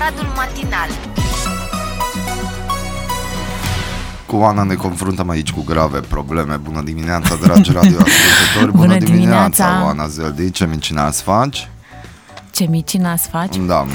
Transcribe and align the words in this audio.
Aradul 0.00 0.26
Matinal 0.36 0.88
Cu 4.26 4.36
Ana 4.36 4.62
ne 4.62 4.74
confruntăm 4.74 5.28
aici 5.28 5.50
cu 5.52 5.62
grave 5.64 6.00
probleme. 6.00 6.56
Bună 6.56 6.82
dimineața, 6.82 7.34
dragi 7.34 7.72
radioascultători. 7.72 8.70
Bună, 8.70 8.86
Bună 8.86 8.98
dimineața. 8.98 9.82
Oana 9.84 10.06
Zeldi. 10.06 10.50
Ce 10.50 10.66
mincina 10.66 11.04
ați 11.04 11.22
faci? 11.22 11.68
Ce 12.50 12.66
micina 12.66 13.12
îți 13.12 13.28
faci? 13.28 13.56
Da. 13.56 13.86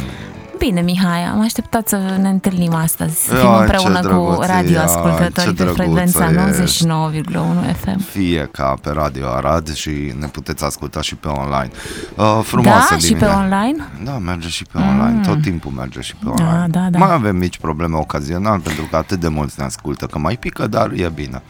Bine, 0.65 0.81
Mihai, 0.81 1.23
am 1.23 1.41
așteptat 1.41 1.87
să 1.87 1.97
ne 2.21 2.29
întâlnim 2.29 2.73
astăzi, 2.73 3.23
să 3.25 3.33
Ai, 3.33 3.39
fim 3.39 3.49
ce 3.49 3.57
împreună 3.59 3.99
cu 3.99 4.07
drăguț 4.07 4.47
e, 4.47 4.51
ai, 4.51 4.61
radioascultătorii 4.61 5.55
ce 5.55 5.63
pe 5.63 5.71
drăguță 5.71 5.73
frecvența 5.73 6.61
ești. 6.63 6.85
99,1 6.85 7.75
FM. 7.83 7.99
Fie 7.99 8.49
ca 8.51 8.73
pe 8.81 8.89
Radio 8.93 9.27
Arad 9.27 9.73
și 9.73 10.13
ne 10.19 10.27
puteți 10.27 10.63
asculta 10.63 11.01
și 11.01 11.15
pe 11.15 11.27
online. 11.27 11.71
Uh, 12.15 12.39
frumoasă 12.43 12.87
Da, 12.93 12.97
și 12.97 13.11
pe 13.11 13.17
dimine- 13.17 13.27
online? 13.35 13.87
Da, 14.03 14.11
merge 14.17 14.47
și 14.47 14.63
pe 14.71 14.77
online. 14.77 15.21
Tot 15.27 15.41
timpul 15.41 15.71
merge 15.71 16.01
și 16.01 16.15
pe 16.15 16.29
online. 16.29 16.67
da, 16.69 16.87
da. 16.89 16.97
Mai 16.97 17.13
avem 17.13 17.35
mici 17.35 17.57
probleme 17.57 17.95
ocazional 17.95 18.59
pentru 18.59 18.83
că 18.89 18.95
atât 18.95 19.19
de 19.19 19.27
mulți 19.27 19.55
ne 19.57 19.63
ascultă 19.65 20.05
că 20.05 20.17
mai 20.19 20.35
pică, 20.37 20.67
dar 20.67 20.91
e 20.91 21.11
bine. 21.15 21.41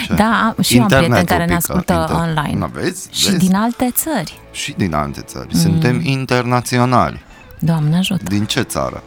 Ce? 0.06 0.14
Da, 0.14 0.56
și 0.62 0.76
eu 0.76 0.82
am 0.82 0.88
prieteni 0.88 1.18
Internetul 1.20 1.26
care 1.26 1.46
ne 1.46 1.56
pică, 1.56 1.56
ascultă 1.74 1.94
inter- 2.08 2.16
online. 2.22 2.60
Na, 2.60 2.66
vezi? 2.74 3.08
Și 3.12 3.30
Vezi? 3.30 3.46
din 3.46 3.56
alte 3.56 3.90
țări. 3.96 4.40
Și 4.52 4.74
din 4.78 4.94
alte 4.94 5.22
țări. 5.22 5.56
Suntem 5.56 6.00
internaționali. 6.04 7.22
Doamne 7.60 7.98
ajută. 7.98 8.24
Din 8.24 8.46
ce 8.46 8.62
țară? 8.62 9.04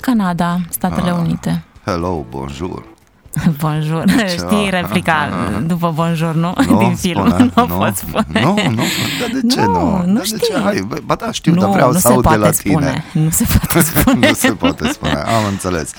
Canada, 0.00 0.60
Statele 0.68 1.10
Ah. 1.10 1.16
Unite. 1.18 1.62
Hello, 1.84 2.24
bonjour. 2.30 2.90
Bonjour. 3.60 4.04
Știi 4.28 4.70
replica 4.70 5.28
după 5.66 5.92
bonjour, 5.94 6.34
nu? 6.34 6.54
Nu, 6.68 6.78
Din 6.78 6.94
film. 6.94 7.28
spune, 7.28 7.44
Nu 7.54 7.66
nu, 7.66 7.76
pot 7.76 7.96
spune. 7.96 8.40
Nu, 8.42 8.54
nu, 8.54 8.82
dar 9.20 9.28
de 9.40 9.46
ce 9.54 9.60
Nu, 9.60 9.72
nu? 9.72 10.02
nu 10.06 10.12
Dar 10.12 10.14
de 10.14 10.24
știi. 10.24 10.38
ce? 10.38 10.60
Hai, 10.62 10.84
bă, 10.86 10.96
ba 11.04 11.14
da, 11.14 11.30
știu, 11.30 11.54
nu, 11.54 11.60
dar 11.60 11.70
vreau 11.70 11.86
nu 11.88 11.94
să 11.94 12.00
se 12.00 12.08
aud 12.08 12.16
de 12.22 12.28
poate 12.28 12.38
la 12.38 12.52
spune. 12.52 13.04
tine. 13.12 13.24
Nu 13.24 13.30
se 13.30 13.44
poate 13.58 13.80
spune. 13.90 14.26
nu 14.28 14.34
se 14.34 14.50
poate 14.52 14.88
spune, 14.92 15.12
am 15.12 15.44
înțeles. 15.50 15.90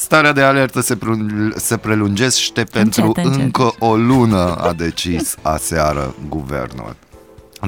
Starea 0.00 0.32
de 0.32 0.42
alertă 0.42 0.80
se, 0.80 0.96
prelung- 0.96 1.54
se 1.56 1.76
prelungește 1.76 2.64
pentru 2.64 3.02
Încet, 3.06 3.24
încet. 3.24 3.42
încă 3.42 3.74
o 3.78 3.96
lună, 3.96 4.54
a 4.54 4.72
decis 4.72 5.34
aseară 5.42 6.14
guvernul. 6.28 6.96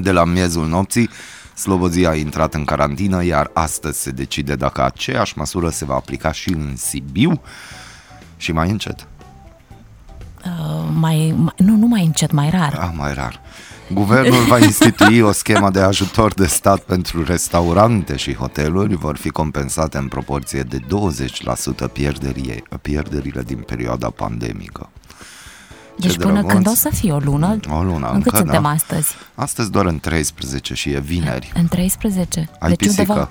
De 0.03 0.11
la 0.11 0.25
miezul 0.25 0.67
nopții, 0.67 1.11
Slobozia 1.55 2.09
a 2.11 2.15
intrat 2.15 2.55
în 2.55 2.65
carantină, 2.65 3.25
iar 3.25 3.51
astăzi 3.55 4.01
se 4.01 4.11
decide 4.11 4.55
dacă 4.55 4.85
aceeași 4.85 5.39
măsură 5.39 5.71
se 5.71 5.85
va 5.85 5.95
aplica 5.95 6.33
și 6.33 6.49
în 6.49 6.77
Sibiu 6.77 7.41
și 8.37 8.53
mai 8.53 8.71
încet. 8.71 9.07
Uh, 10.45 10.89
mai, 10.95 11.35
mai, 11.37 11.55
nu, 11.57 11.77
nu 11.77 11.87
mai 11.87 12.05
încet, 12.05 12.31
mai 12.31 12.51
rar. 12.51 12.79
Ah, 12.81 12.91
mai 12.97 13.15
rar. 13.15 13.41
Guvernul 13.93 14.45
va 14.45 14.59
institui 14.59 15.21
o 15.21 15.33
schemă 15.33 15.71
de 15.71 15.81
ajutor 15.81 16.35
de 16.35 16.47
stat 16.47 16.81
pentru 16.81 17.25
restaurante 17.25 18.17
și 18.17 18.35
hoteluri. 18.35 18.95
Vor 18.95 19.17
fi 19.17 19.29
compensate 19.29 19.99
în 19.99 20.09
proporție 20.09 20.63
de 20.63 20.79
20% 21.89 21.93
pierderie, 21.93 22.63
pierderile 22.83 23.43
din 23.43 23.59
perioada 23.59 24.11
pandemică. 24.11 24.89
Ce 26.01 26.07
Deci 26.07 26.17
până 26.17 26.33
drăguț. 26.33 26.53
când 26.53 26.67
o 26.69 26.75
să 26.75 26.91
fie 26.95 27.13
o 27.13 27.19
lună? 27.19 27.59
O 27.69 27.83
lună 27.83 28.09
În 28.09 28.15
încă, 28.15 28.29
cât 28.29 28.39
suntem 28.39 28.63
da. 28.63 28.69
astăzi? 28.69 29.15
Astăzi 29.35 29.71
doar 29.71 29.87
în 29.87 29.99
13 29.99 30.75
și 30.75 30.91
e 30.91 31.01
vineri. 31.01 31.53
În 31.55 31.67
13? 31.67 32.49
Ai 32.59 32.69
deci 32.69 32.79
pisică? 32.79 33.01
undeva... 33.01 33.31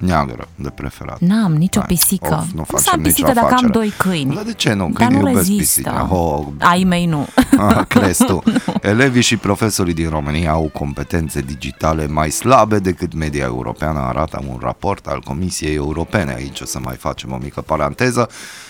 Neagră, 0.00 0.48
de 0.54 0.68
preferat. 0.70 1.18
N-am 1.20 1.52
nicio 1.54 1.78
Hai, 1.78 1.88
pisică. 1.88 2.34
of, 2.40 2.46
nu 2.54 2.62
Cum 2.62 2.78
să 2.78 2.84
facem 2.84 2.92
am 2.92 2.98
nicio 3.00 3.10
pisică 3.12 3.32
dacă 3.32 3.40
am 3.46 3.52
afacere. 3.52 3.70
doi 3.72 3.88
câini? 3.96 4.34
Dar 4.34 4.44
de 4.44 4.52
ce 4.52 4.72
nu? 4.72 4.84
Dar 4.84 4.92
Câinii 4.92 5.22
nu 5.22 5.28
iubesc 5.28 5.46
rezistă. 5.48 5.62
pisica. 5.62 6.08
Oh, 6.14 6.46
Ai 6.70 6.84
mei 6.84 7.06
nu. 7.06 7.26
Ah, 7.58 7.86
crezi 7.88 8.24
tu. 8.24 8.42
Elevii 8.82 9.22
și 9.22 9.36
profesorii 9.36 9.94
din 9.94 10.08
România 10.08 10.50
au 10.50 10.70
competențe 10.74 11.40
digitale 11.40 12.06
mai 12.06 12.30
slabe 12.30 12.78
decât 12.78 13.14
media 13.14 13.44
europeană, 13.44 13.98
arată 13.98 14.44
un 14.48 14.58
raport 14.60 15.06
al 15.06 15.20
Comisiei 15.20 15.74
Europene. 15.74 16.32
Aici 16.34 16.60
o 16.60 16.64
să 16.64 16.78
mai 16.82 16.96
facem 16.96 17.32
o 17.32 17.38
mică 17.42 17.60
paranteză, 17.60 18.28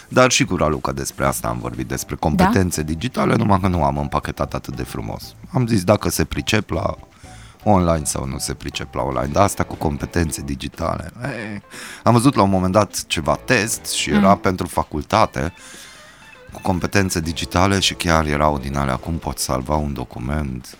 dar 0.09 0.31
și 0.31 0.45
cu 0.45 0.57
Raluca 0.57 0.93
despre 0.93 1.25
asta 1.27 1.49
am 1.49 1.59
vorbit, 1.61 1.89
despre 1.89 2.15
competențe 2.17 2.83
digitale, 2.83 3.35
numai 3.35 3.59
că 3.61 3.69
nu 3.69 3.83
am 3.85 3.99
împachetat 3.99 4.55
atât 4.55 4.77
de 4.77 4.83
frumos. 4.83 5.35
Am 5.53 5.67
zis 5.67 5.85
dacă 5.85 6.09
se 6.11 6.25
pricep 6.25 6.71
la 6.71 6.95
online 7.65 8.05
sau 8.05 8.25
nu 8.27 8.39
se 8.39 8.55
pricep 8.55 8.95
la 8.95 9.03
online, 9.03 9.33
dar 9.33 9.43
asta 9.43 9.65
cu 9.65 9.75
competențe 9.75 10.43
digitale. 10.45 11.11
Ei, 11.23 11.63
am 12.03 12.13
văzut 12.13 12.35
la 12.35 12.43
un 12.43 12.51
moment 12.51 12.73
dat 12.73 13.05
ceva 13.07 13.39
test 13.45 13.85
și 13.85 14.11
era 14.11 14.31
Mm. 14.33 14.39
pentru 14.39 14.67
facultate, 14.67 15.53
cu 16.53 16.61
competențe 16.63 17.21
digitale 17.21 17.79
și 17.79 17.95
chiar 17.95 18.27
erau 18.27 18.59
din 18.59 18.77
alea 18.77 18.97
cum 18.97 19.15
poți 19.15 19.45
salva 19.45 19.75
un 19.77 19.93
document, 19.93 20.77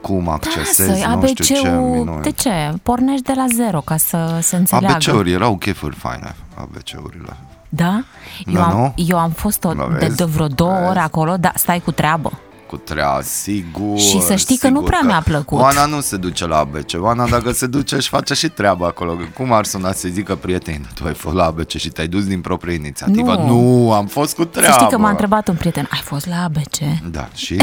cum 0.00 0.28
accesezi, 0.28 0.88
Lasă, 1.00 1.06
nu 1.14 1.26
știu 1.26 1.44
ce 1.44 1.68
ABC-ul, 1.68 1.80
minune. 1.90 2.20
de 2.20 2.30
ce? 2.30 2.72
Pornești 2.82 3.22
de 3.24 3.32
la 3.36 3.46
zero 3.54 3.80
ca 3.80 3.96
să 3.96 4.38
se 4.42 4.56
înțeleagă. 4.56 4.94
ABC-uri 4.94 5.32
erau 5.32 5.56
chefuri 5.56 5.96
faine, 5.96 6.34
ABC-urile. 6.54 7.36
Da? 7.68 8.02
Eu, 8.46 8.54
Da, 8.54 8.64
am, 8.64 8.76
nu? 8.76 8.92
eu 8.96 9.18
am 9.18 9.30
fost 9.30 9.64
o, 9.64 9.72
Da, 9.72 9.86
de, 9.88 9.96
vezi? 10.06 10.16
de 10.16 10.24
vreo 10.24 10.46
două 10.48 10.72
Vezi? 10.78 10.88
ore 10.88 10.98
acolo, 10.98 11.36
dar 11.36 11.52
stai 11.56 11.80
cu 11.80 11.90
treabă. 11.92 12.32
Cu 12.72 12.78
trea, 12.78 13.20
sigur. 13.22 13.98
Și 13.98 14.20
să 14.20 14.34
știi 14.34 14.56
că 14.56 14.68
nu 14.68 14.74
sigur 14.74 14.88
prea 14.88 15.00
mi-a 15.04 15.20
plăcut. 15.24 15.58
Oana 15.60 15.84
nu 15.86 16.00
se 16.00 16.16
duce 16.16 16.46
la 16.46 16.56
ABC. 16.58 16.90
Oana 17.00 17.28
dacă 17.28 17.52
se 17.52 17.66
duce 17.66 17.94
își 17.94 18.08
face 18.08 18.34
și 18.34 18.48
treaba 18.48 18.86
acolo. 18.86 19.16
Cum 19.36 19.52
ar 19.52 19.64
suna 19.64 19.92
să 19.92 20.08
zică 20.08 20.34
prieteni, 20.34 20.86
tu 20.94 21.04
ai 21.06 21.14
fost 21.14 21.34
la 21.34 21.44
ABC 21.44 21.70
și 21.70 21.88
te-ai 21.88 22.06
dus 22.06 22.24
din 22.26 22.40
proprie 22.40 22.74
inițiativă? 22.74 23.34
Nu. 23.34 23.46
Nu, 23.46 23.92
am 23.92 24.06
fost 24.06 24.34
cu 24.36 24.44
treabă. 24.44 24.72
Să 24.72 24.78
știi 24.78 24.90
că 24.90 24.98
m-a 24.98 25.08
întrebat 25.10 25.48
un 25.48 25.54
prieten, 25.54 25.88
ai 25.92 26.00
fost 26.04 26.26
la 26.28 26.34
ABC? 26.44 26.76
Da, 27.10 27.28
și? 27.34 27.56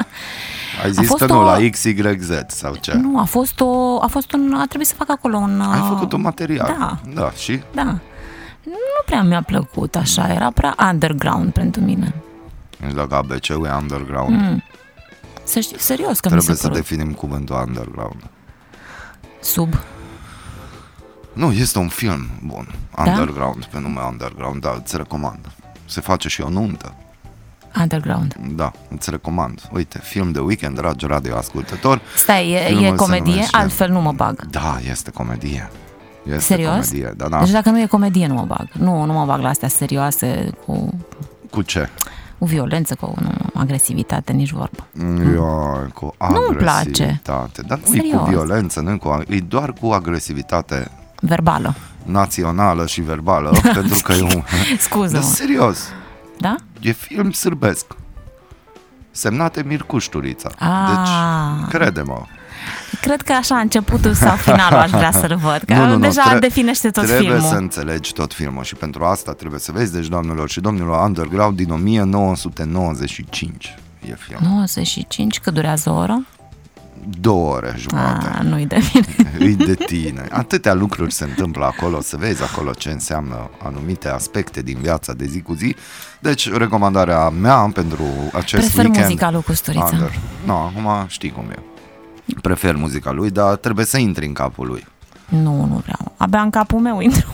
ai 0.84 0.92
zis 0.92 1.06
fost 1.06 1.24
că 1.24 1.32
nu, 1.32 1.38
o- 1.38 1.42
la 1.42 1.56
XYZ 1.70 2.30
sau 2.46 2.74
ce? 2.80 2.92
Nu, 2.94 3.18
a 3.18 3.24
fost 3.24 3.60
o, 3.60 3.98
a 4.02 4.06
fost 4.06 4.32
un, 4.32 4.54
a 4.60 4.64
trebuit 4.66 4.88
să 4.88 4.94
fac 4.96 5.10
acolo 5.10 5.36
un... 5.36 5.60
Ai 5.60 5.80
uh, 5.80 5.86
făcut 5.88 6.12
un 6.12 6.20
material. 6.20 6.76
Da, 6.78 6.98
Da, 7.20 7.30
și? 7.30 7.60
da. 7.74 7.98
Nu 8.64 9.02
prea 9.06 9.22
mi-a 9.22 9.42
plăcut 9.42 9.96
așa, 9.96 10.28
era 10.32 10.50
prea 10.54 10.74
underground 10.92 11.52
pentru 11.52 11.80
mine. 11.80 12.14
Deci 12.80 12.92
dacă 12.94 13.14
ABC-ul 13.14 13.66
e 13.66 13.72
underground, 13.74 14.40
mm. 14.40 14.62
Să 15.44 15.60
știi, 15.60 15.78
serios 15.80 16.20
că 16.20 16.28
trebuie 16.28 16.48
mi 16.48 16.54
se 16.54 16.60
să 16.62 16.68
părut. 16.68 16.76
definim 16.82 17.12
cuvântul 17.12 17.64
underground. 17.66 18.22
Sub. 19.40 19.74
Nu, 21.32 21.52
este 21.52 21.78
un 21.78 21.88
film 21.88 22.26
bun, 22.44 22.74
Da? 22.96 23.02
underground, 23.02 23.64
pe 23.64 23.78
nume 23.80 24.00
underground, 24.10 24.60
da, 24.60 24.74
îți 24.82 24.96
recomand. 24.96 25.38
Se 25.84 26.00
face 26.00 26.28
și 26.28 26.40
o 26.40 26.48
nuntă. 26.48 26.94
Underground. 27.80 28.34
Da, 28.54 28.72
îți 28.88 29.10
recomand. 29.10 29.60
Uite, 29.72 29.98
film 30.02 30.32
de 30.32 30.38
weekend, 30.38 30.74
dragi 30.76 31.06
radioascultători. 31.06 32.00
Stai, 32.16 32.50
e, 32.52 32.58
Filmul 32.66 32.84
e 32.84 32.88
se 32.88 32.94
comedie? 32.94 33.32
numește- 33.32 33.56
Altfel 33.56 33.90
nu 33.90 34.00
mă 34.00 34.12
bag. 34.12 34.46
Da, 34.46 34.78
este 34.90 35.10
comedie. 35.10 35.70
Este 36.26 36.38
Serios? 36.40 36.70
comedie, 36.88 37.12
da, 37.16 37.28
da. 37.28 37.38
Deci 37.38 37.50
dacă 37.50 37.70
nu 37.70 37.80
e 37.80 37.86
comedie, 37.86 38.26
nu 38.26 38.34
mă 38.34 38.44
bag. 38.46 38.68
Nu, 38.72 39.04
nu 39.04 39.12
mă 39.12 39.24
bag 39.24 39.40
la 39.40 39.48
astea 39.48 39.68
serioase, 39.68 40.50
cu, 40.66 40.98
Cu 41.50 41.62
ce? 41.62 41.88
Cu 42.38 42.44
violență, 42.44 42.94
cu 42.94 43.14
nu, 43.20 43.30
agresivitate, 43.54 44.32
nici 44.32 44.52
vorbă. 44.52 44.86
Ia, 45.34 45.90
cu 45.94 46.14
Nu-mi 46.30 46.56
place. 46.56 46.78
agresivitate. 47.02 47.62
Dar 47.62 47.78
nu 47.88 47.94
e 47.94 47.98
cu 48.00 48.06
Serios. 48.06 48.28
violență, 48.28 48.80
nu 48.80 48.90
e, 48.90 48.96
cu, 48.96 49.22
e 49.28 49.38
doar 49.38 49.72
cu 49.80 49.86
agresivitate 49.90 50.90
Verbală. 51.20 51.74
națională 52.04 52.86
și 52.86 53.00
verbală, 53.00 53.50
pentru 53.74 53.98
că 54.02 54.12
e 54.12 54.22
un... 54.22 54.42
Scuză 54.78 55.12
Dar 55.12 55.22
serios, 55.22 55.78
Da? 56.38 56.54
e 56.80 56.92
film 56.92 57.30
sârbesc. 57.30 57.86
Semnate 59.10 59.62
Mircușturița. 59.66 60.50
Ah. 60.58 60.88
Deci, 60.88 61.68
crede-mă. 61.68 62.22
Cred 63.00 63.22
că 63.22 63.32
așa 63.32 63.56
începutul 63.56 64.14
sau 64.14 64.36
finalul 64.36 64.78
aș 64.78 64.90
vrea 64.90 65.12
să-l 65.12 65.36
văd. 65.42 65.62
Că 65.66 65.74
Nu, 65.80 65.84
nu, 65.86 65.92
nu, 65.92 65.98
deja 65.98 66.22
tre- 66.28 66.38
definește 66.38 66.90
tot 66.90 67.04
trebuie 67.06 67.30
filmul. 67.30 67.48
să 67.50 67.54
înțelegi 67.54 68.12
tot 68.12 68.32
filmul 68.34 68.62
și 68.64 68.74
pentru 68.74 69.04
asta 69.04 69.32
trebuie 69.32 69.60
să 69.60 69.72
vezi, 69.72 69.92
deci 69.92 70.06
doamnelor 70.06 70.48
și 70.50 70.60
domnilor, 70.60 71.04
Underground 71.06 71.56
din 71.56 71.70
1995 71.70 73.74
e 74.10 74.14
film. 74.18 74.38
95, 74.42 75.40
cât 75.40 75.54
durează 75.54 75.90
o 75.90 75.94
oră? 75.94 76.26
Două 77.20 77.54
ore 77.54 77.74
jumate. 77.76 78.26
Ah, 78.38 78.44
nu-i 78.44 78.66
de 78.66 78.78
mine. 78.94 79.32
Îi 79.38 79.54
de 79.66 79.74
tine. 79.74 80.26
Atâtea 80.30 80.74
lucruri 80.74 81.12
se 81.12 81.24
întâmplă 81.24 81.64
acolo, 81.64 82.00
să 82.00 82.16
vezi 82.16 82.42
acolo 82.42 82.70
ce 82.72 82.90
înseamnă 82.90 83.50
anumite 83.64 84.08
aspecte 84.08 84.62
din 84.62 84.78
viața 84.80 85.12
de 85.12 85.24
zi 85.26 85.40
cu 85.42 85.54
zi. 85.54 85.76
Deci, 86.20 86.52
recomandarea 86.52 87.28
mea 87.28 87.70
pentru 87.74 88.04
acest 88.32 88.66
Prefer 88.66 88.84
weekend... 88.84 89.04
muzica 89.04 89.30
lui 89.30 89.42
Custuriță. 89.42 89.88
Under. 89.92 90.12
Nu, 90.44 90.52
acum 90.54 91.06
știi 91.08 91.30
cum 91.30 91.44
e. 91.50 91.58
Prefer 92.42 92.76
muzica 92.76 93.10
lui, 93.12 93.30
dar 93.30 93.56
trebuie 93.56 93.84
să 93.84 93.98
intri 93.98 94.26
în 94.26 94.32
capul 94.32 94.66
lui. 94.66 94.86
Nu, 95.28 95.64
nu 95.70 95.82
vreau. 95.84 96.12
Abia 96.16 96.40
în 96.40 96.50
capul 96.50 96.78
meu 96.78 97.00
intru. 97.00 97.26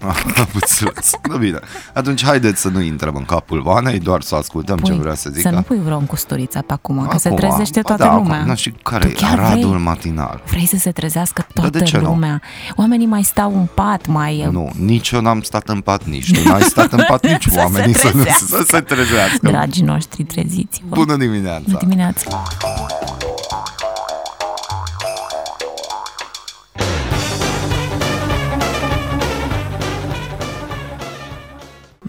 Am 0.36 0.46
înțeles. 0.54 1.10
Da, 1.30 1.36
bine. 1.36 1.58
Atunci 1.94 2.24
haideți 2.24 2.60
să 2.60 2.68
nu 2.68 2.80
intrăm 2.80 3.14
în 3.14 3.24
capul 3.24 3.62
Vanei, 3.62 3.98
doar 3.98 4.22
să 4.22 4.34
ascultăm 4.34 4.76
ce 4.76 4.92
vrea 4.92 5.14
să 5.14 5.30
zică. 5.32 5.48
Să 5.48 5.54
nu 5.54 5.60
pui 5.62 5.78
vreo 5.84 5.96
încusturița 5.96 6.60
pe 6.66 6.72
acum, 6.72 7.06
că 7.06 7.18
se 7.18 7.28
Acum, 7.28 7.38
trezește 7.40 7.80
ba 7.80 7.88
toată 7.88 8.02
da, 8.02 8.14
lumea. 8.14 8.36
Acum, 8.36 8.48
nu 8.48 8.54
știu 8.54 8.72
care 8.82 9.04
Tu 9.04 9.10
e 9.10 9.12
chiar 9.14 9.38
Aradul 9.38 9.68
vrei? 9.70 9.82
matinal. 9.82 10.42
Vrei 10.50 10.66
să 10.66 10.76
se 10.76 10.90
trezească 10.90 11.46
Da, 11.54 11.60
toată 11.60 11.78
de 11.78 11.84
ce 11.84 11.98
nu? 11.98 12.04
lumea. 12.08 12.40
Oamenii 12.76 13.06
mai 13.06 13.22
stau 13.22 13.54
în 13.56 13.66
pat, 13.74 14.06
mai... 14.06 14.48
Nu, 14.50 14.70
nici 14.78 15.10
eu 15.10 15.20
n-am 15.20 15.40
stat 15.42 15.68
în 15.68 15.80
pat, 15.80 16.04
nici 16.04 16.32
tu 16.42 16.48
n-ai 16.48 16.62
stat 16.62 16.92
în 16.92 17.04
pat, 17.08 17.26
nici 17.30 17.44
Să 17.44 17.50
se 17.50 17.58
oamenii 17.60 17.94
să, 17.94 18.06
nu, 18.06 18.12
trezească. 18.22 18.44
să 18.56 18.62
se 18.66 18.80
trezească. 18.80 19.38
Dragii 19.46 19.84
noștri, 19.84 20.22
treziți-vă. 20.24 20.94
Bună 20.94 21.16
dimineața! 21.16 21.62
Bună 21.66 21.78
dimineața! 21.80 22.42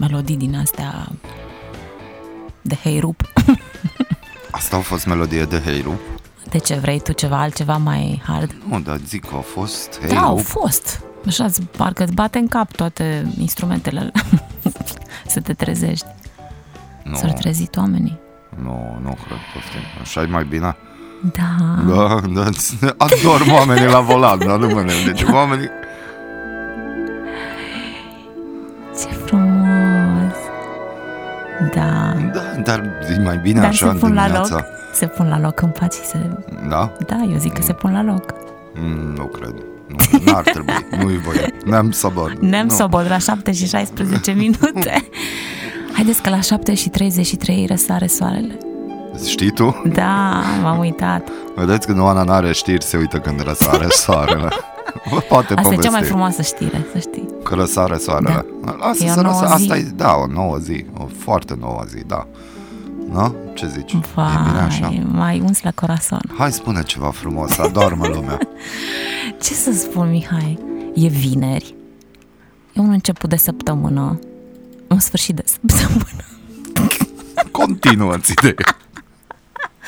Melodii 0.02 0.36
din 0.36 0.56
astea 0.56 1.08
de 2.62 2.74
heirup. 2.82 3.22
Asta 4.50 4.76
au 4.76 4.82
fost 4.82 5.06
melodie 5.06 5.44
de 5.44 5.60
Heiru. 5.64 6.00
De 6.50 6.58
ce 6.58 6.74
vrei 6.74 7.00
tu 7.00 7.12
ceva 7.12 7.40
altceva 7.40 7.76
mai 7.76 8.22
hard? 8.26 8.54
Nu, 8.68 8.80
dar 8.80 8.98
zic 9.06 9.24
că 9.24 9.34
au 9.34 9.40
fost 9.40 10.00
Da, 10.08 10.20
au 10.20 10.34
Heiru. 10.36 10.48
fost. 10.48 11.00
Așa, 11.26 11.44
îți- 11.44 11.62
parcă 11.62 12.02
îți 12.02 12.12
bate 12.14 12.38
în 12.38 12.48
cap 12.48 12.72
toate 12.72 13.26
instrumentele 13.38 13.98
alea. 13.98 14.12
Să 15.26 15.40
te 15.40 15.54
trezești. 15.54 16.06
Nu, 17.04 17.14
S-au 17.16 17.32
trezit 17.40 17.76
oamenii. 17.76 18.18
nu, 18.62 18.98
nu 19.02 19.16
cred, 19.26 19.38
poftim. 19.54 19.80
Așa 20.00 20.22
e 20.22 20.26
mai 20.26 20.44
bine. 20.44 20.76
Da. 21.32 21.82
Da, 21.94 22.20
da, 22.34 22.48
adorm 23.06 23.52
oamenii 23.52 23.86
la 23.88 24.00
volan, 24.00 24.38
dar 24.38 24.58
nu 24.58 24.68
mă 24.68 24.84
deci 25.06 25.22
oamenii... 25.22 25.68
Ce 29.00 29.08
frumos. 29.08 29.51
Da. 31.74 32.14
Da, 32.32 32.40
dar 32.64 32.82
e 33.18 33.22
mai 33.22 33.36
bine 33.42 33.60
Dar 33.60 33.68
așa 33.68 33.86
se 33.86 33.92
în 33.92 33.98
pun 33.98 34.14
la 34.14 34.22
dimineața. 34.22 34.54
loc. 34.54 34.64
Se 34.94 35.06
pun 35.06 35.28
la 35.28 35.40
loc 35.40 35.60
în 35.60 35.68
pace 35.68 35.96
și 36.02 36.06
se... 36.06 36.18
Da? 36.68 36.92
Da, 37.06 37.20
eu 37.32 37.38
zic 37.38 37.52
că 37.52 37.62
se 37.62 37.72
pun 37.72 37.92
la 37.92 38.02
loc. 38.02 38.34
Mm, 38.74 39.14
nu 39.16 39.24
cred. 39.24 39.54
Nu, 39.86 39.96
n-ar 40.32 40.42
trebui. 40.42 40.86
Nu-i 41.02 41.16
voie. 41.18 41.54
Ne-am 41.64 41.90
sabot. 41.90 42.40
Ne-am 42.40 42.66
nu. 42.66 42.74
sobot 42.74 43.08
la 43.08 43.18
7 43.18 43.52
și 43.52 43.66
16 43.66 44.32
minute. 44.32 45.08
Haideți 45.94 46.22
că 46.22 46.30
la 46.30 46.40
7 46.40 46.74
și 46.74 46.88
33 46.88 47.66
răsare 47.68 48.06
soarele. 48.06 48.56
Știi 49.26 49.50
tu? 49.50 49.82
Da, 49.94 50.42
m-am 50.62 50.78
uitat. 50.78 51.28
Vedeți 51.54 51.86
că 51.86 52.02
Oana 52.02 52.22
n-are 52.22 52.52
știri, 52.52 52.84
se 52.84 52.96
uită 52.96 53.18
când 53.18 53.42
răsare 53.42 53.86
soarele. 54.04 54.48
Vă 55.10 55.18
poate 55.18 55.46
Asta 55.54 55.60
e 55.60 55.62
povesti 55.62 55.84
cea 55.84 55.90
mai 55.90 56.02
frumoasă 56.02 56.42
știre, 56.42 56.86
să 56.92 56.98
știi. 56.98 57.28
că 57.42 57.54
răsare 57.54 57.96
soarele. 57.96 58.46
Lasă 58.78 59.04
E 59.04 59.10
o 59.10 59.12
să 59.12 59.20
nouă 59.20 59.40
răsă. 59.40 59.54
zi. 59.56 59.62
Asta 59.62 59.76
e, 59.76 59.86
da, 59.96 60.14
o 60.14 60.26
nouă 60.26 60.56
zi. 60.56 60.84
O 60.98 61.04
foarte 61.22 61.56
nouă 61.60 61.84
zi, 61.88 62.04
da. 62.06 62.26
Nu? 63.10 63.34
Ce 63.54 63.66
zici? 63.66 63.92
e 63.92 63.98
bine 64.46 64.58
așa? 64.58 64.86
Vai, 64.88 65.06
mai 65.10 65.40
uns 65.40 65.62
la 65.62 65.70
corazon. 65.70 66.20
Hai 66.38 66.52
spune 66.52 66.82
ceva 66.82 67.10
frumos, 67.10 67.58
adormă 67.58 68.06
lumea. 68.06 68.38
Ce 69.42 69.54
să 69.54 69.72
spun, 69.72 70.10
Mihai? 70.10 70.58
E 70.94 71.08
vineri. 71.08 71.74
E 72.72 72.80
un 72.80 72.90
început 72.90 73.28
de 73.28 73.36
săptămână. 73.36 74.18
Un 74.88 74.98
sfârșit 74.98 75.34
de 75.34 75.44
săptămână. 75.44 76.24
Continuă-ți 77.50 78.32
ideea. 78.32 78.76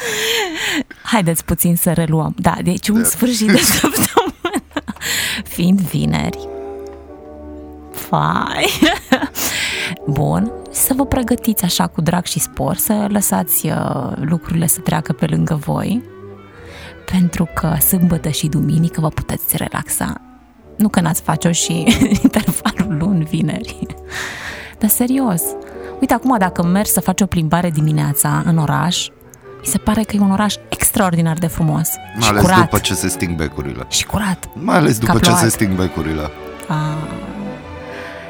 Haideți 1.12 1.44
puțin 1.44 1.76
să 1.76 1.92
reluăm. 1.92 2.34
Da, 2.38 2.56
deci 2.62 2.88
un 2.88 3.04
sfârșit 3.04 3.46
de 3.46 3.56
săptămână. 3.58 4.62
Fiind 5.44 5.80
vineri. 5.80 6.48
Fai. 7.92 8.70
Bun. 10.06 10.52
Să 10.70 10.94
vă 10.96 11.06
pregătiți 11.06 11.64
așa 11.64 11.86
cu 11.86 12.00
drag 12.00 12.24
și 12.24 12.38
spor, 12.38 12.76
să 12.76 13.06
lăsați 13.08 13.66
uh, 13.66 14.12
lucrurile 14.20 14.66
să 14.66 14.80
treacă 14.80 15.12
pe 15.12 15.26
lângă 15.26 15.54
voi, 15.54 16.02
pentru 17.10 17.48
că 17.54 17.76
sâmbătă 17.80 18.28
și 18.28 18.48
duminică 18.48 19.00
vă 19.00 19.08
puteți 19.08 19.56
relaxa. 19.56 20.20
Nu 20.76 20.88
că 20.88 21.00
n-ați 21.00 21.22
face-o 21.22 21.52
și 21.52 21.86
intervalul 22.22 22.96
luni, 22.98 23.24
vineri. 23.24 23.86
Dar 24.78 24.90
serios. 24.90 25.42
Uite, 26.00 26.14
acum 26.14 26.38
dacă 26.38 26.62
mergi 26.62 26.90
să 26.90 27.00
faci 27.00 27.20
o 27.20 27.26
plimbare 27.26 27.70
dimineața 27.70 28.42
în 28.44 28.58
oraș, 28.58 29.08
mi 29.60 29.66
se 29.66 29.78
pare 29.78 30.02
că 30.02 30.16
e 30.16 30.20
un 30.20 30.30
oraș 30.30 30.54
extraordinar 30.68 31.38
de 31.38 31.46
frumos. 31.46 31.88
Mai 32.12 32.22
și 32.22 32.28
ales 32.28 32.42
curat. 32.42 32.58
după 32.58 32.78
ce 32.78 32.94
se 32.94 33.08
sting 33.08 33.36
becurile. 33.36 33.86
Și 33.88 34.06
curat. 34.06 34.48
Mai 34.54 34.76
ales 34.76 34.98
după 34.98 35.12
ce 35.12 35.18
plouat. 35.18 35.38
se 35.38 35.48
sting 35.48 35.76
becurile. 35.76 36.30
A... 36.68 36.74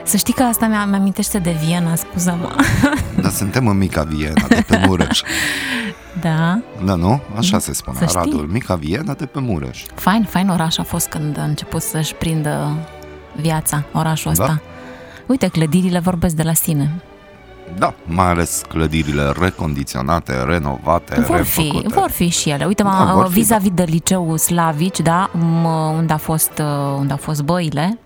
Să 0.07 0.17
știi 0.17 0.33
că 0.33 0.43
asta 0.43 0.67
mi 0.67 0.75
amintește 0.75 1.39
de 1.39 1.57
Viena, 1.65 1.95
scuză-mă. 1.95 2.55
Dar 3.23 3.31
suntem 3.31 3.67
în 3.69 3.77
mica 3.79 4.03
Viena, 4.03 4.47
de 4.49 4.65
pe 4.69 4.83
Mureș. 4.87 5.21
da, 6.23 6.59
Da, 6.85 6.95
nu? 6.95 7.21
Așa 7.37 7.59
se 7.59 7.73
spune, 7.73 7.97
Să 7.99 8.05
știi. 8.05 8.19
Aradul. 8.19 8.49
Mica 8.53 8.75
Viena 8.75 9.13
de 9.13 9.27
pe 9.27 9.41
Mureș. 9.41 9.83
fain, 9.95 10.25
fain 10.31 10.49
oraș 10.49 10.79
a 10.79 10.83
fost 10.83 11.09
când 11.09 11.39
a 11.39 11.43
început 11.43 11.83
să-și 11.83 12.15
prindă 12.15 12.77
viața, 13.41 13.83
orașul 13.93 14.31
ăsta. 14.31 14.47
Da. 14.47 14.59
Uite, 15.27 15.49
clădirile 15.49 15.99
vorbesc 15.99 16.35
de 16.35 16.43
la 16.43 16.53
sine. 16.53 17.03
Da, 17.79 17.95
mai 18.05 18.27
ales 18.27 18.63
clădirile 18.69 19.33
recondiționate, 19.41 20.43
renovate, 20.47 21.21
Vor 21.21 21.43
fi, 21.43 21.61
refăcute. 21.61 21.89
vor 21.99 22.11
fi 22.11 22.29
și 22.29 22.51
ele. 22.51 22.65
Uite, 22.65 22.83
Da, 22.83 23.05
da, 23.07 23.13
vor 23.13 23.27
fi, 23.27 23.33
vis-a-vis 23.33 23.71
de 23.75 23.83
liceul 23.83 24.39
Slavici, 24.39 25.01
da, 25.01 25.31
m- 25.31 25.97
unde 25.97 26.13
a 26.13 26.17
fost, 26.17 26.51
uh, 26.59 26.97
unde 26.99 27.13
au 27.13 27.19
fost 27.19 27.43
băile, 27.43 27.99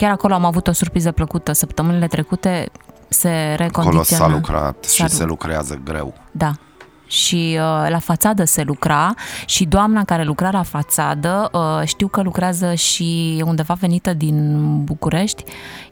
chiar 0.00 0.10
acolo 0.10 0.34
am 0.34 0.44
avut 0.44 0.66
o 0.66 0.72
surpriză 0.72 1.12
plăcută. 1.12 1.52
Săptămânile 1.52 2.06
trecute 2.06 2.68
se 3.08 3.28
Acolo 3.28 3.56
recondiționa. 3.56 4.24
s-a 4.24 4.28
lucrat 4.30 4.76
S-a 4.84 4.90
și 4.92 5.02
lu- 5.02 5.08
se 5.08 5.24
lucrează 5.24 5.80
greu. 5.84 6.14
Da. 6.30 6.50
Și 7.10 7.58
uh, 7.58 7.90
la 7.90 7.98
fațadă 7.98 8.44
se 8.44 8.62
lucra 8.62 9.14
și 9.46 9.64
doamna 9.64 10.04
care 10.04 10.24
lucra 10.24 10.50
la 10.52 10.62
fațadă, 10.62 11.50
uh, 11.52 11.86
știu 11.86 12.08
că 12.08 12.20
lucrează 12.22 12.74
și 12.74 13.36
e 13.38 13.42
undeva 13.42 13.74
venită 13.74 14.12
din 14.14 14.60
București, 14.84 15.44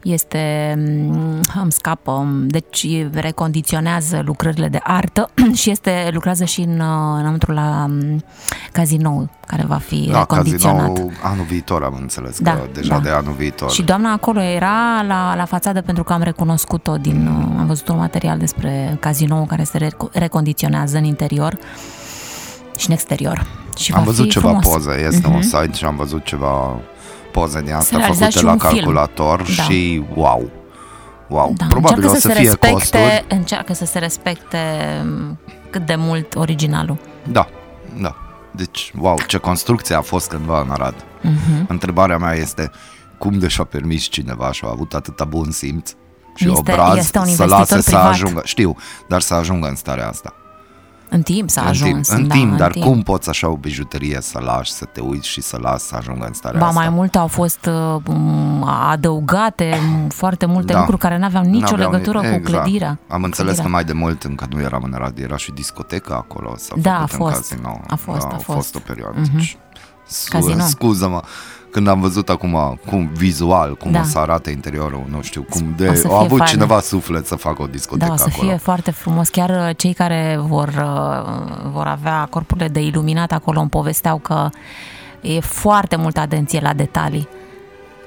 este, 0.03 0.73
mm, 0.77 1.39
îmi 1.61 1.71
scapă, 1.71 2.27
deci 2.47 2.87
recondiționează 3.13 4.21
lucrările 4.25 4.67
de 4.67 4.79
artă 4.83 5.29
și 5.59 5.69
este 5.69 6.09
lucrează 6.11 6.43
și 6.43 6.61
în, 6.61 6.79
uh, 6.79 7.17
înăuntru 7.19 7.51
la 7.51 7.85
mm, 7.89 8.23
cazinou 8.71 9.29
care 9.47 9.63
va 9.67 9.75
fi 9.77 10.09
Da, 10.11 10.17
recondiționat. 10.19 10.87
cazinou 10.87 11.11
anul 11.23 11.45
viitor 11.45 11.83
am 11.83 11.97
înțeles 12.01 12.39
Da, 12.39 12.51
că 12.51 12.67
deja 12.73 12.93
da. 12.93 12.99
de 12.99 13.09
anul 13.09 13.33
viitor. 13.33 13.71
Și 13.71 13.81
doamna 13.83 14.11
acolo 14.11 14.41
era 14.41 15.01
la, 15.07 15.35
la 15.35 15.45
fațadă 15.45 15.81
pentru 15.81 16.03
că 16.03 16.13
am 16.13 16.21
recunoscut-o 16.21 16.97
din, 16.97 17.27
uh, 17.27 17.55
am 17.59 17.65
văzut 17.67 17.87
un 17.87 17.97
material 17.97 18.37
despre 18.37 18.97
cazinou 18.99 19.45
care 19.45 19.63
se 19.63 19.77
reco- 19.77 20.11
recondiționează 20.13 20.97
în 20.97 21.03
interior 21.09 21.57
și 22.77 22.87
în 22.87 22.93
exterior. 22.93 23.45
Și 23.77 23.91
am 23.91 23.99
va 23.99 24.05
văzut 24.05 24.25
fi 24.25 24.31
ceva 24.31 24.47
frumos. 24.47 24.65
poze, 24.67 25.05
este 25.07 25.27
Mhm. 25.27 25.35
un 25.35 25.41
site 25.41 25.71
și 25.73 25.85
am 25.85 25.95
văzut 25.95 26.25
ceva 26.25 26.79
poze 27.31 27.61
din 27.61 27.73
astea 27.73 27.97
realizat 27.97 28.17
făcute 28.31 28.37
și 28.39 28.43
la 28.45 28.51
un 28.51 28.57
film. 28.59 28.71
calculator 28.73 29.37
Da. 29.57 29.63
și 29.63 30.03
wow. 30.13 30.49
Wow, 31.27 31.53
Da, 31.57 31.65
probabil 31.69 32.03
încearcă 32.03 32.17
o 32.17 32.19
să, 32.19 32.27
se 32.27 32.33
fie 32.33 32.43
respecte, 32.43 32.73
costuri. 32.73 33.25
Încearcă 33.29 33.73
să 33.73 33.85
se 33.85 33.99
respecte 33.99 34.57
m, 35.05 35.37
cât 35.69 35.85
de 35.85 35.95
mult 35.95 36.35
originalul. 36.35 36.97
Da, 37.31 37.47
da. 38.01 38.15
Deci, 38.51 38.91
wow, 38.99 39.17
ce 39.27 39.37
construcție 39.37 39.95
a 39.95 40.01
fost 40.01 40.29
cândva 40.29 40.61
în 40.61 40.69
Arad. 40.71 40.95
Mhm. 41.21 41.65
Întrebarea 41.67 42.17
mea 42.17 42.33
este 42.33 42.71
cum 43.17 43.39
de 43.39 43.47
și-a 43.47 43.63
permis 43.63 44.03
cineva 44.03 44.51
și 44.51 44.61
a 44.65 44.69
avut 44.71 44.93
atâta 44.93 45.25
bun 45.25 45.51
simț 45.51 45.89
și 46.35 46.47
Este- 46.47 46.57
obraz 46.59 46.97
este 46.97 47.17
un 47.17 47.23
să 47.23 47.29
investitor 47.29 47.59
lase 47.59 47.75
să 47.81 47.89
privat. 47.89 48.11
ajungă, 48.11 48.41
știu, 48.43 48.75
dar 49.07 49.21
să 49.21 49.33
ajungă 49.33 49.67
în 49.67 49.75
starea 49.75 50.07
asta. 50.07 50.33
În 51.11 51.21
timp 51.21 51.49
s-a 51.49 51.61
în 51.61 51.67
ajuns. 51.67 52.07
timp, 52.07 52.19
în 52.19 52.27
da, 52.27 52.33
timp, 52.33 52.51
în 52.51 52.57
dar 52.57 52.71
timp. 52.71 52.85
cum 52.85 53.01
poți 53.01 53.29
așa 53.29 53.49
o 53.49 53.55
bijuterie 53.57 54.17
să 54.21 54.39
lași, 54.39 54.71
să 54.71 54.85
te 54.85 54.99
uiți 55.01 55.27
și 55.27 55.41
să 55.41 55.57
lași 55.61 55.83
să 55.83 55.95
ajungă 55.95 56.25
în 56.25 56.33
starea 56.33 56.59
Ba 56.59 56.67
asta? 56.67 56.79
mai 56.79 56.89
multe 56.89 57.17
au 57.17 57.27
fost 57.27 57.65
uh, 57.65 58.01
m, 58.05 58.63
adăugate 58.63 59.75
m, 60.05 60.07
foarte 60.09 60.45
multe 60.45 60.73
Da. 60.73 60.77
lucruri 60.79 60.99
care 61.01 61.17
nu 61.17 61.25
aveau 61.25 61.43
nicio 61.43 61.59
N-aveau 61.75 61.91
legătură 61.91 62.17
ni- 62.19 62.27
cu 62.29 62.33
exact. 62.35 62.53
clădirea. 62.63 62.99
Am 63.07 63.19
cu 63.19 63.25
înțeles 63.25 63.55
că 63.55 63.61
clădirea. 63.61 63.69
mai 63.71 63.83
de 63.83 63.93
mult, 63.93 64.23
încă 64.23 64.47
nu 64.49 64.61
eram 64.61 64.81
în 64.85 64.93
Arad, 64.93 65.17
era 65.19 65.37
și 65.37 65.51
discoteca 65.51 66.15
acolo. 66.15 66.53
S-a 66.57 66.75
Da, 66.81 67.05
făcut 67.07 67.11
a 67.13 67.17
fost. 67.17 67.51
În 67.51 67.57
casino. 67.61 67.81
A 67.87 67.95
fost, 67.95 68.19
da, 68.21 68.27
a 68.27 68.33
a 68.33 68.37
fost. 68.37 68.57
fost 68.57 68.75
o 68.75 68.79
perioadă. 68.79 69.19
Mhm. 69.19 69.35
Deci, 69.35 69.57
scu- 70.07 70.37
Casino. 70.37 70.63
Scuză-mă, 70.63 71.21
când 71.71 71.87
am 71.87 71.99
văzut 72.01 72.29
acum 72.29 72.79
cum 72.85 73.09
vizual, 73.13 73.75
cum 73.75 73.91
Da. 73.91 73.99
o 73.99 74.03
să 74.03 74.17
arate 74.19 74.49
interiorul, 74.51 75.03
nu 75.09 75.21
știu, 75.21 75.41
cum 75.49 75.73
de... 75.77 75.87
O 75.87 75.93
să 75.93 76.05
a 76.07 76.09
fie 76.09 76.17
avut 76.17 76.37
faină. 76.37 76.45
cineva 76.45 76.79
suflet 76.79 77.25
să 77.27 77.35
facă 77.35 77.61
o 77.61 77.65
discotecă 77.67 78.07
Da, 78.07 78.13
o 78.13 78.17
să 78.17 78.25
acolo. 78.31 78.47
fie 78.49 78.57
foarte 78.57 78.91
frumos. 78.91 79.29
Chiar 79.29 79.49
uh, 79.49 79.69
cei 79.77 79.93
care 79.93 80.37
vor, 80.41 80.67
uh, 80.67 81.69
vor 81.71 81.85
avea 81.87 82.27
corpurile 82.29 82.67
de 82.67 82.79
iluminat 82.81 83.31
acolo 83.31 83.59
îmi 83.59 83.69
povesteau 83.69 84.17
că 84.17 84.49
e 85.21 85.39
foarte 85.39 85.95
multă 85.95 86.19
atenție 86.19 86.59
la 86.59 86.73
detalii 86.73 87.27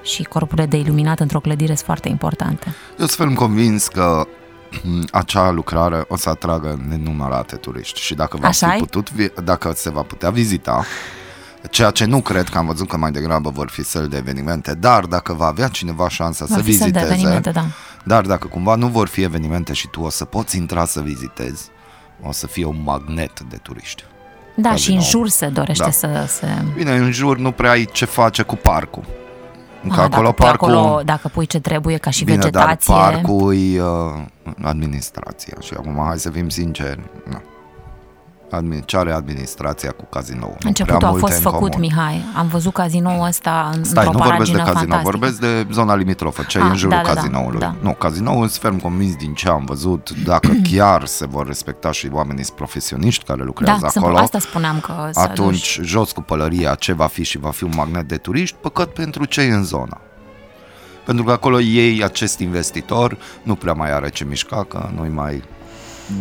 și 0.03 0.23
corpurile 0.23 0.67
de 0.67 0.77
iluminat 0.77 1.21
într-o 1.21 1.41
clădire 1.41 1.75
sunt 1.75 1.87
foarte 1.87 2.09
importante. 2.09 2.67
Eu 2.91 3.07
sunt 3.07 3.11
ferm 3.11 3.35
convins 3.35 3.89
că 3.89 4.27
acea 5.13 5.51
lucrare 5.51 6.05
o 6.09 6.17
să 6.17 6.29
atragă 6.29 6.79
nenumărate 6.89 7.57
turiști 7.57 8.01
și 8.01 8.15
dacă 8.15 8.37
va 8.41 8.49
Așa-i? 8.49 8.71
fi 8.75 8.79
putut, 8.79 9.13
vi- 9.13 9.33
dacă 9.45 9.73
se 9.75 9.91
va 9.91 10.03
putea 10.03 10.31
vizita, 10.31 10.85
ceea 11.71 11.91
ce 11.91 12.05
nu 12.05 12.21
cred 12.21 12.49
că 12.49 12.59
am 12.59 12.67
văzut 12.67 12.89
că 12.89 12.97
mai 12.97 13.11
degrabă 13.11 13.51
vor 13.51 13.69
fi 13.71 13.85
săli 13.85 14.09
de 14.09 14.17
evenimente, 14.17 14.75
dar 14.75 15.05
dacă 15.05 15.33
va 15.33 15.47
avea 15.47 15.69
cineva 15.69 16.09
șansa 16.09 16.45
Va 16.49 16.55
să 16.57 16.63
fi 16.63 16.73
săl 16.77 16.91
de 16.91 16.99
viziteze, 16.99 17.13
evenimente, 17.15 17.51
da. 17.51 17.65
dar 18.05 18.25
dacă 18.27 18.47
cumva 18.47 18.75
nu 18.75 18.87
vor 18.87 19.09
fi 19.09 19.23
evenimente 19.23 19.73
și 19.73 19.89
tu 19.89 20.01
o 20.01 20.09
să 20.11 20.25
poți 20.25 20.57
intra 20.57 20.85
să 20.85 21.01
vizitezi, 21.01 21.69
o 22.23 22.33
să 22.33 22.47
fie 22.47 22.65
un 22.65 22.81
magnet 22.85 23.41
de 23.41 23.57
turiști. 23.57 24.05
Da, 24.57 24.69
Ca 24.69 24.75
și 24.75 24.85
din 24.87 24.95
în 24.95 25.01
nou. 25.01 25.09
jur 25.11 25.29
se 25.29 25.47
dorește 25.47 25.85
Da. 25.85 25.91
să 25.91 26.25
se... 26.29 26.47
Bine, 26.75 26.97
în 26.97 27.11
jur 27.13 27.39
nu 27.39 27.51
prea 27.53 27.71
ai 27.71 27.89
ce 27.93 28.05
face 28.05 28.43
cu 28.43 28.57
parcul. 28.57 29.05
Că 29.89 30.01
Ah, 30.01 30.07
acolo 30.11 30.23
dacă 30.23 30.33
pui 30.33 30.45
parcul... 30.47 30.71
acolo, 30.77 31.03
dacă 31.05 31.29
pui 31.29 31.47
ce 31.47 31.61
trebuie 31.61 31.97
ca 31.97 32.11
și 32.11 32.25
Bine, 32.25 32.37
vegetație... 32.37 32.95
dar 32.95 33.11
parcul 33.13 33.55
e 33.57 33.83
uh, 33.83 34.23
administrația 34.63 35.57
și 35.61 35.75
acum 35.77 36.03
hai 36.07 36.19
să 36.19 36.31
fim 36.31 36.49
sinceri, 36.49 37.01
nu. 37.31 37.43
Admi- 38.57 38.85
ce 38.85 38.97
are 38.97 39.13
administrația 39.13 39.91
cu 39.91 40.05
cazinoul. 40.11 40.57
Nu 40.61 40.69
Începutul 40.69 40.97
prea 40.99 41.09
a 41.09 41.11
multe 41.11 41.27
fost 41.27 41.45
în 41.45 41.51
făcut, 41.51 41.71
comun. 41.71 41.81
Mihai. 41.81 42.25
Am 42.37 42.47
văzut 42.47 42.73
cazinoul 42.73 43.27
ăsta 43.27 43.71
în, 43.75 43.85
Stai, 43.85 44.07
într-o 44.07 44.19
nu 44.19 44.25
vorbesc 44.29 44.51
de 44.51 44.57
paragină 44.57 44.73
casino, 44.73 44.93
fantastică. 44.95 45.11
vorbesc 45.11 45.41
de 45.41 45.67
zona 45.73 45.95
limitrofă, 45.95 46.43
ce 46.43 46.59
e 46.59 46.61
Ah, 46.61 46.67
în 46.71 46.77
jurul 46.77 46.97
da, 46.97 47.03
da, 47.03 47.09
da, 47.09 47.15
cazinoului. 47.15 47.59
da. 47.59 47.75
Nu, 47.81 47.93
cazinoul 47.93 48.49
sunt 48.49 48.61
ferm 48.63 48.79
convins 48.81 49.15
din 49.17 49.35
ce 49.35 49.49
am 49.49 49.65
văzut, 49.65 50.11
dacă 50.25 50.49
chiar 50.73 51.07
se 51.07 51.27
vor 51.27 51.47
respecta 51.47 51.91
și 51.93 52.09
oamenii 52.13 52.45
sunt 52.45 52.57
profesioniști 52.57 53.25
care 53.25 53.43
lucrează 53.43 53.79
Da, 53.83 53.89
sunt, 53.89 54.05
acolo, 54.05 54.19
asta 54.19 54.39
spuneam 54.39 54.81
că 54.81 55.09
s-a 55.11 55.21
atunci 55.21 55.81
jos 55.83 56.13
cu 56.13 56.21
pălăria 56.23 56.75
ce 56.75 56.93
va 56.93 57.07
fi 57.07 57.23
și 57.25 57.39
va 57.39 57.51
fi 57.51 57.65
un 57.65 57.73
magnet 57.77 58.09
de 58.09 58.17
turiști, 58.17 58.57
păcat 58.61 58.89
pentru 58.89 59.25
cei 59.25 59.49
în 59.49 59.65
zona. 59.65 60.01
Pentru 61.05 61.25
că 61.25 61.33
acolo 61.33 61.61
ei, 61.61 62.05
acest 62.05 62.39
investitor, 62.39 63.17
nu 63.43 63.55
prea 63.55 63.73
mai 63.73 63.93
are 63.93 64.09
ce 64.11 64.25
mișca, 64.25 64.65
că 64.69 64.89
noi 64.97 65.09
mai... 65.09 65.43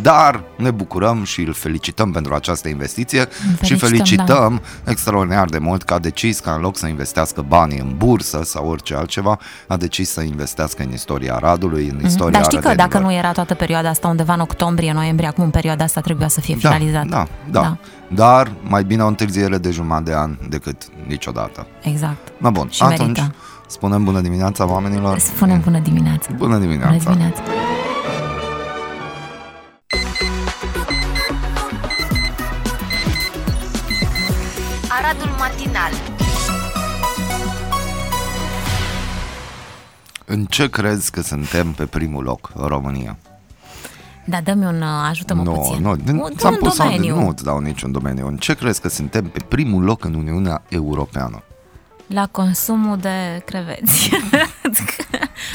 Dar 0.02 0.44
ne 0.58 0.72
bucurăm 0.72 1.24
și 1.24 1.42
îl 1.42 1.54
felicităm 1.54 2.12
pentru 2.12 2.34
această 2.34 2.68
investiție 2.70 3.28
și 3.62 3.76
Felicităm, 3.76 3.88
felicităm 3.90 4.62
extraordinar 4.86 5.50
de 5.50 5.58
mult 5.58 5.84
că 5.84 5.94
a 5.94 6.00
decis 6.00 6.40
ca 6.40 6.52
în 6.54 6.62
loc 6.62 6.78
să 6.78 6.88
investească 6.88 7.42
banii 7.48 7.80
în 7.80 7.94
bursă 7.98 8.42
sau 8.44 8.68
orice 8.70 8.96
altceva, 8.96 9.40
a 9.68 9.78
decis 9.78 10.10
să 10.12 10.22
investească 10.22 10.84
în 10.84 10.92
istoria 10.92 11.38
Radului, 11.40 11.88
în 11.88 12.06
istoria 12.06 12.32
Dar 12.40 12.44
știi 12.44 12.60
că 12.60 12.68
arădenilor. 12.68 13.00
dacă 13.02 13.12
nu 13.12 13.18
era 13.18 13.32
toată 13.32 13.54
perioada 13.54 13.90
asta 13.90 14.08
undeva 14.08 14.34
în 14.34 14.40
octombrie, 14.40 14.94
noiembrie, 14.94 15.28
acum 15.28 15.44
în 15.44 15.50
perioada 15.50 15.84
asta 15.84 16.02
trebuia 16.02 16.28
să 16.28 16.40
fie 16.40 16.56
finalizat. 16.56 17.06
Da, 17.06 17.28
da, 17.50 17.62
da. 17.62 17.78
Dar 18.08 18.52
mai 18.62 18.84
bine 18.84 19.04
o 19.04 19.08
întârziere 19.08 19.58
de 19.58 19.72
jumătate 19.72 20.04
de 20.04 20.16
an 20.16 20.38
decât 20.50 20.82
niciodată. 21.08 21.68
Exact. 21.82 22.28
Na 22.38 22.50
bun, 22.50 22.68
Și 22.70 22.84
atunci 22.84 23.00
merită. 23.00 23.36
spunem 23.68 24.04
bună 24.04 24.20
dimineața 24.20 24.70
oamenilor. 24.72 25.18
Spunem 25.20 25.62
bună 25.64 25.80
dimineața. 25.80 26.30
Bună 26.38 26.58
dimineața. 26.58 26.98
Bună 27.04 27.04
dimineața. 27.16 27.42
Aradul 35.04 35.30
Matinal 35.40 35.92
În 40.26 40.46
ce 40.46 40.70
crezi 40.70 41.12
că 41.12 41.22
suntem 41.22 41.72
pe 41.72 41.86
primul 41.86 42.24
loc 42.24 42.52
în 42.54 42.68
România? 42.68 43.18
Da, 44.26 44.42
dă-mi 44.42 44.66
un, 44.66 44.82
uh, 44.82 44.88
ajută-mă 45.10 45.44
nu, 45.44 45.52
puțin. 45.52 45.82
nu, 45.82 45.90
un, 45.90 46.18
un 46.18 46.32
ți-am 46.38 46.56
pus 46.56 46.78
domeniu. 46.78 47.16
nu 47.16 47.28
îți 47.28 47.44
dau 47.44 47.60
niciun 47.60 47.92
domeniu. 47.92 48.28
În 48.28 48.38
ce 48.38 48.54
crezi 48.54 48.82
că 48.82 48.90
suntem 48.90 49.26
pe 49.26 49.40
primul 49.48 49.84
loc 49.84 50.04
în 50.04 50.14
Uniunea 50.14 50.64
Europeană? 50.70 51.44
La 52.08 52.28
consumul 52.28 52.98
de 52.98 53.42
creveți. 53.46 54.10
nu 54.64 54.74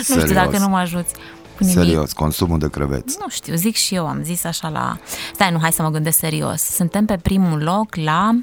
știu 0.03 0.15
Serios. 0.15 0.33
dacă 0.33 0.59
nu 0.59 0.69
mă 0.69 0.77
ajuți 0.77 1.15
cu 1.57 1.65
nimic. 1.65 1.77
Serios, 1.77 2.13
consumul 2.13 2.59
de 2.59 2.71
creveți. 2.71 3.17
Nu 3.21 3.29
știu, 3.29 3.55
zic 3.55 3.75
și 3.75 3.95
eu, 3.95 4.07
am 4.07 4.23
zis 4.23 4.45
așa 4.45 4.69
la... 4.69 4.99
Stai, 5.35 5.53
nu, 5.53 5.59
hai 5.61 5.73
să 5.73 5.83
mă 5.83 5.91
gândesc 5.91 6.19
serios. 6.19 6.63
Suntem 6.63 7.05
pe 7.05 7.17
primul 7.17 7.63
loc 7.63 7.95
la... 7.95 8.41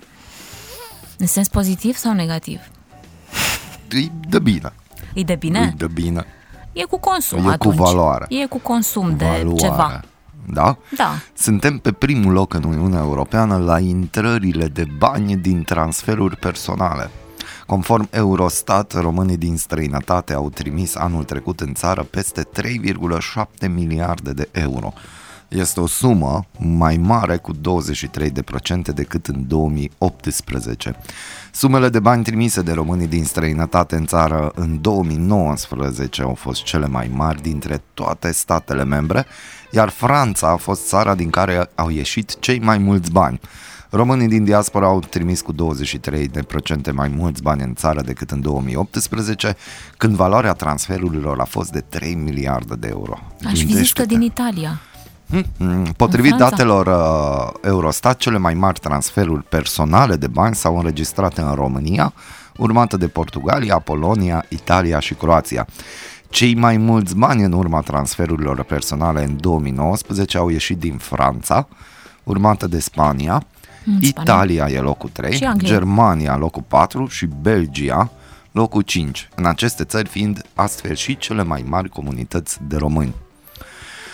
În 1.17 1.27
sens 1.27 1.47
pozitiv 1.47 1.95
sau 1.95 2.13
negativ? 2.13 2.59
Îi 3.89 4.11
dă 4.29 4.39
bine. 4.39 4.73
E 5.13 5.21
de 5.23 5.35
bine? 5.35 5.59
Îi 5.59 5.73
dă 5.77 5.87
bine. 5.87 6.25
E 6.71 6.83
cu 6.83 6.97
consum 6.99 7.37
E 7.37 7.41
cu 7.41 7.47
atunci. 7.49 7.75
valoare. 7.75 8.25
E 8.29 8.45
cu 8.45 8.57
consum 8.59 9.17
de 9.17 9.25
Valoare. 9.25 9.55
ceva. 9.55 10.01
Da? 10.53 10.77
Da. 10.97 11.11
Suntem 11.37 11.77
pe 11.77 11.91
primul 11.91 12.31
loc 12.33 12.53
în 12.53 12.63
Uniunea 12.63 12.99
Europeană 12.99 13.57
la 13.57 13.79
intrările 13.79 14.67
de 14.67 14.85
bani 14.97 15.35
din 15.37 15.63
transferuri 15.63 16.35
personale. 16.37 17.09
Conform 17.65 18.07
Eurostat, 18.11 18.93
românii 18.99 19.37
din 19.37 19.57
străinătate 19.57 20.33
au 20.33 20.49
trimis 20.49 20.95
anul 20.95 21.23
trecut 21.23 21.59
în 21.59 21.73
țară 21.73 22.03
peste 22.03 22.43
3,7 22.43 23.69
miliarde 23.73 24.31
de 24.33 24.49
euro. 24.51 24.93
Este 25.53 25.79
o 25.79 25.87
sumă 25.87 26.45
mai 26.57 26.97
mare 26.97 27.37
cu 27.37 27.51
23% 27.55 27.57
decât 28.93 29.27
în 29.27 29.47
2018. 29.47 30.95
Sumele 31.51 31.89
de 31.89 31.99
bani 31.99 32.23
trimise 32.23 32.61
de 32.61 32.71
românii 32.71 33.07
din 33.07 33.23
străinătate 33.23 33.95
în 33.95 34.05
țară 34.05 34.51
în 34.55 34.81
2019 34.81 36.21
au 36.21 36.33
fost 36.33 36.63
cele 36.63 36.87
mai 36.87 37.11
mari 37.13 37.41
dintre 37.41 37.81
toate 37.93 38.31
statele 38.31 38.83
membre, 38.83 39.25
iar 39.71 39.89
Franța 39.89 40.47
a 40.49 40.55
fost 40.55 40.87
țara 40.87 41.15
din 41.15 41.29
care 41.29 41.69
au 41.75 41.89
ieșit 41.89 42.39
cei 42.39 42.59
mai 42.59 42.77
mulți 42.77 43.11
bani. 43.11 43.39
Românii 43.89 44.27
din 44.27 44.43
diaspora 44.43 44.85
au 44.85 44.99
trimis 44.99 45.41
cu 45.41 45.53
23% 45.53 45.57
mai 46.93 47.07
mulți 47.07 47.41
bani 47.41 47.63
în 47.63 47.73
țară 47.75 48.01
decât 48.01 48.31
în 48.31 48.41
2018, 48.41 49.55
când 49.97 50.15
valoarea 50.15 50.53
transferurilor 50.53 51.39
a 51.39 51.45
fost 51.45 51.71
de 51.71 51.79
3 51.79 52.13
miliarde 52.13 52.75
de 52.75 52.87
euro. 52.87 53.19
Aș 53.45 53.51
fi 53.51 53.55
zis 53.55 53.65
că 53.65 53.71
Gândește-te. 53.71 54.05
din 54.05 54.21
Italia. 54.21 54.81
Mm, 55.57 55.83
Potrivit 55.97 56.31
În 56.31 56.37
Franța? 56.37 56.55
datelor 56.55 56.87
uh, 56.87 57.53
Eurostat, 57.61 58.17
cele 58.17 58.37
mai 58.37 58.53
mari 58.53 58.79
transferuri 58.79 59.43
personale 59.43 60.15
de 60.15 60.27
bani 60.27 60.55
s-au 60.55 60.77
înregistrat 60.77 61.37
în 61.37 61.53
România, 61.53 62.13
urmată 62.57 62.97
de 62.97 63.07
Portugalia, 63.07 63.79
Polonia, 63.79 64.45
Italia 64.49 64.99
și 64.99 65.13
Croația. 65.13 65.67
Cei 66.29 66.55
mai 66.55 66.77
mulți 66.77 67.15
bani 67.15 67.43
în 67.43 67.51
urma 67.51 67.81
transferurilor 67.81 68.63
personale 68.63 69.23
în 69.23 69.37
2019 69.39 70.37
au 70.37 70.49
ieșit 70.49 70.77
din 70.77 70.97
Franța, 70.97 71.67
urmată 72.23 72.67
de 72.67 72.79
Spania, 72.79 73.43
Mm, 73.85 74.01
Spania. 74.01 74.21
Italia 74.23 74.67
e 74.77 74.79
locul 74.79 75.09
3, 75.13 75.33
Și 75.33 75.43
Anglia. 75.43 75.69
Germania 75.69 76.35
locul 76.37 76.63
4 76.67 77.07
și 77.07 77.25
Belgia 77.41 78.11
locul 78.51 78.81
5. 78.81 79.29
În 79.35 79.45
aceste 79.45 79.83
țări 79.83 80.07
fiind 80.09 80.41
astfel 80.53 80.95
și 80.95 81.17
cele 81.17 81.43
mai 81.43 81.65
mari 81.67 81.89
comunități 81.89 82.57
de 82.67 82.75
români. 82.77 83.13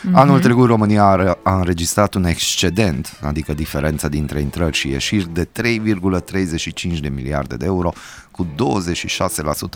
Mhm. 0.03 0.15
Anul 0.15 0.39
trecut 0.39 0.68
România 0.68 1.03
a, 1.03 1.38
a 1.44 1.56
înregistrat 1.56 2.13
un 2.13 2.25
excedent, 2.25 3.20
adică 3.22 3.53
diferența 3.53 4.08
dintre 4.08 4.41
intrări 4.41 4.75
și 4.75 4.89
ieșiri, 4.89 5.34
de 5.34 5.48
3,35 5.62 7.00
de 7.01 7.10
miliarde 7.10 7.56
de 7.56 7.65
euro, 7.65 7.94
cu 8.32 8.48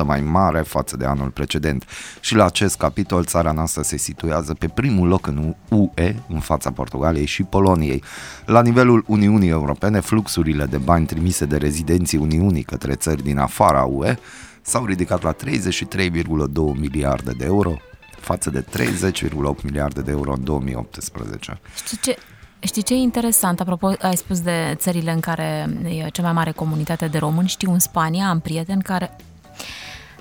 26% 0.04 0.06
mai 0.06 0.22
mare 0.22 0.60
față 0.60 0.98
de 0.98 1.06
anul 1.06 1.30
precedent. 1.30 1.86
Și 2.20 2.36
la 2.36 2.46
acest 2.46 2.78
capitol, 2.78 3.24
țara 3.26 3.52
noastră 3.52 3.82
se 3.82 3.98
situează 3.98 4.54
pe 4.54 4.68
primul 4.68 5.08
loc 5.08 5.28
în 5.28 5.56
UE, 5.70 6.16
în 6.28 6.40
fața 6.40 6.72
Portugaliei 6.72 7.26
și 7.26 7.44
Poloniei. 7.44 8.04
La 8.46 8.62
nivelul 8.62 9.04
Uniunii 9.08 9.50
Europene, 9.50 10.00
fluxurile 10.00 10.66
de 10.66 10.78
bani 10.78 11.06
trimise 11.06 11.46
de 11.46 11.58
rezidenții 11.58 12.18
Uniunii 12.18 12.64
către 12.64 12.94
țări 12.94 13.24
din 13.24 13.38
afara 13.38 13.84
UE 13.84 14.18
s-au 14.62 14.86
ridicat 14.86 15.24
la 15.24 15.36
33,2 15.36 16.80
miliarde 16.80 17.32
de 17.38 17.46
euro, 17.46 17.78
față 18.24 18.50
de 18.50 18.66
30,8 18.78 19.62
miliarde 19.64 20.02
de 20.02 20.12
euro 20.12 20.32
în 20.34 20.44
2018. 20.44 21.60
Știi 21.76 21.98
ce, 22.02 22.18
știi 22.60 22.82
ce 22.82 22.94
e 22.94 22.98
interesant? 22.98 23.60
Apropo, 23.60 23.88
ai 24.02 24.16
spus 24.18 24.40
de 24.42 24.74
țările 24.78 25.12
în 25.12 25.20
care 25.20 25.70
e 25.84 26.10
cea 26.10 26.22
mai 26.22 26.32
mare 26.34 26.52
comunitate 26.52 27.08
de 27.08 27.18
români. 27.18 27.48
Știu, 27.48 27.72
în 27.72 27.80
Spania 27.80 28.30
am 28.30 28.40
prieteni 28.40 28.82
care 28.82 29.16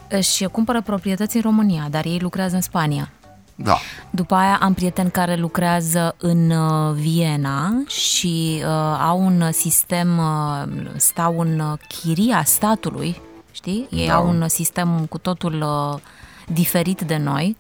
își 0.08 0.44
cumpără 0.44 0.82
proprietăți 0.82 1.36
în 1.36 1.42
România, 1.42 1.86
dar 1.90 2.04
ei 2.04 2.18
lucrează 2.18 2.54
în 2.54 2.60
Spania. 2.60 3.10
Da, 3.54 3.78
După 4.10 4.34
aia 4.34 4.58
am 4.62 4.74
prieteni 4.74 5.10
care 5.10 5.36
lucrează 5.36 6.14
în 6.18 6.50
uh, 6.50 6.92
Viena 6.94 7.82
și 7.86 8.62
uh, 8.64 8.98
au 9.00 9.24
un 9.24 9.52
sistem, 9.52 10.18
uh, 10.18 10.62
stau 10.96 11.38
în 11.40 11.58
uh, 11.58 11.78
chiria 11.88 12.42
statului, 12.44 13.20
știi? 13.52 13.86
Ei 13.90 14.06
Da. 14.06 14.14
au 14.14 14.28
un 14.28 14.48
sistem 14.48 15.06
cu 15.08 15.18
totul 15.18 15.62
uh, 15.62 16.00
diferit 16.46 17.00
de 17.00 17.16
noi 17.16 17.56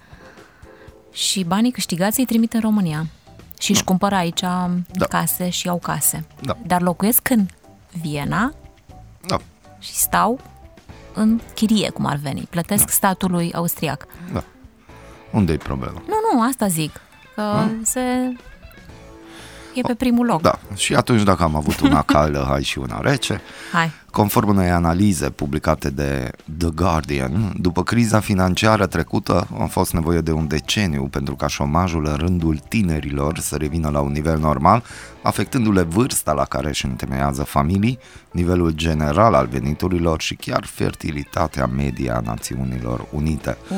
și 1.12 1.44
banii 1.44 1.70
câștigați 1.70 2.18
îi 2.20 2.26
trimit 2.26 2.52
în 2.52 2.60
România 2.60 3.06
și 3.60 3.70
își 3.70 3.84
cumpără 3.84 4.14
aici 4.14 4.40
Da. 4.40 5.06
case 5.08 5.48
și 5.48 5.68
au 5.68 5.78
case. 5.78 6.24
Da. 6.40 6.56
Dar 6.66 6.80
locuiesc 6.80 7.28
în 7.30 7.46
Viena 8.00 8.54
da, 9.26 9.36
și 9.78 9.92
stau 9.94 10.40
în 11.14 11.40
chirie, 11.54 11.90
cum 11.90 12.06
ar 12.06 12.16
veni. 12.16 12.40
Plătesc 12.50 12.88
statului 12.88 13.52
austriac. 13.52 14.06
da. 14.32 14.44
Unde 15.32 15.52
e 15.52 15.56
problema? 15.56 16.02
Nu, 16.06 16.14
nu, 16.32 16.42
asta 16.42 16.66
zic. 16.66 17.00
Că 17.34 17.64
se... 17.82 18.00
E 19.74 19.80
pe 19.80 19.94
primul 19.94 20.26
loc. 20.26 20.40
Da, 20.40 20.58
și 20.74 20.94
atunci 20.94 21.22
dacă 21.22 21.42
am 21.42 21.56
avut 21.56 21.80
una 21.80 22.02
caldă, 22.12 22.46
hai 22.48 22.62
și 22.62 22.78
una 22.78 23.00
rece. 23.00 23.40
Hai. 23.72 23.90
Conform 24.10 24.48
unei 24.48 24.70
analize 24.70 25.30
publicate 25.30 25.90
de 25.90 26.30
The 26.58 26.68
Guardian, 26.74 27.52
după 27.60 27.82
criza 27.82 28.20
financiară 28.20 28.86
trecută 28.86 29.46
a 29.58 29.64
fost 29.64 29.92
nevoie 29.92 30.20
de 30.20 30.32
un 30.32 30.46
deceniu 30.46 31.04
pentru 31.04 31.34
ca 31.34 31.46
șomajul 31.46 32.06
în 32.06 32.14
rândul 32.14 32.58
tinerilor 32.68 33.38
să 33.38 33.56
revină 33.56 33.88
la 33.88 34.00
un 34.00 34.12
nivel 34.12 34.38
normal, 34.38 34.82
afectându-le 35.22 35.82
vârsta 35.82 36.32
la 36.32 36.44
care 36.44 36.68
își 36.68 36.86
întemeiază 36.86 37.42
familii, 37.42 37.98
nivelul 38.30 38.70
general 38.70 39.34
al 39.34 39.46
veniturilor 39.46 40.20
și 40.20 40.34
chiar 40.34 40.64
fertilitatea 40.64 41.66
medie 41.66 42.10
a 42.10 42.20
Națiunilor 42.20 43.06
Unite. 43.10 43.56
Uh. 43.70 43.76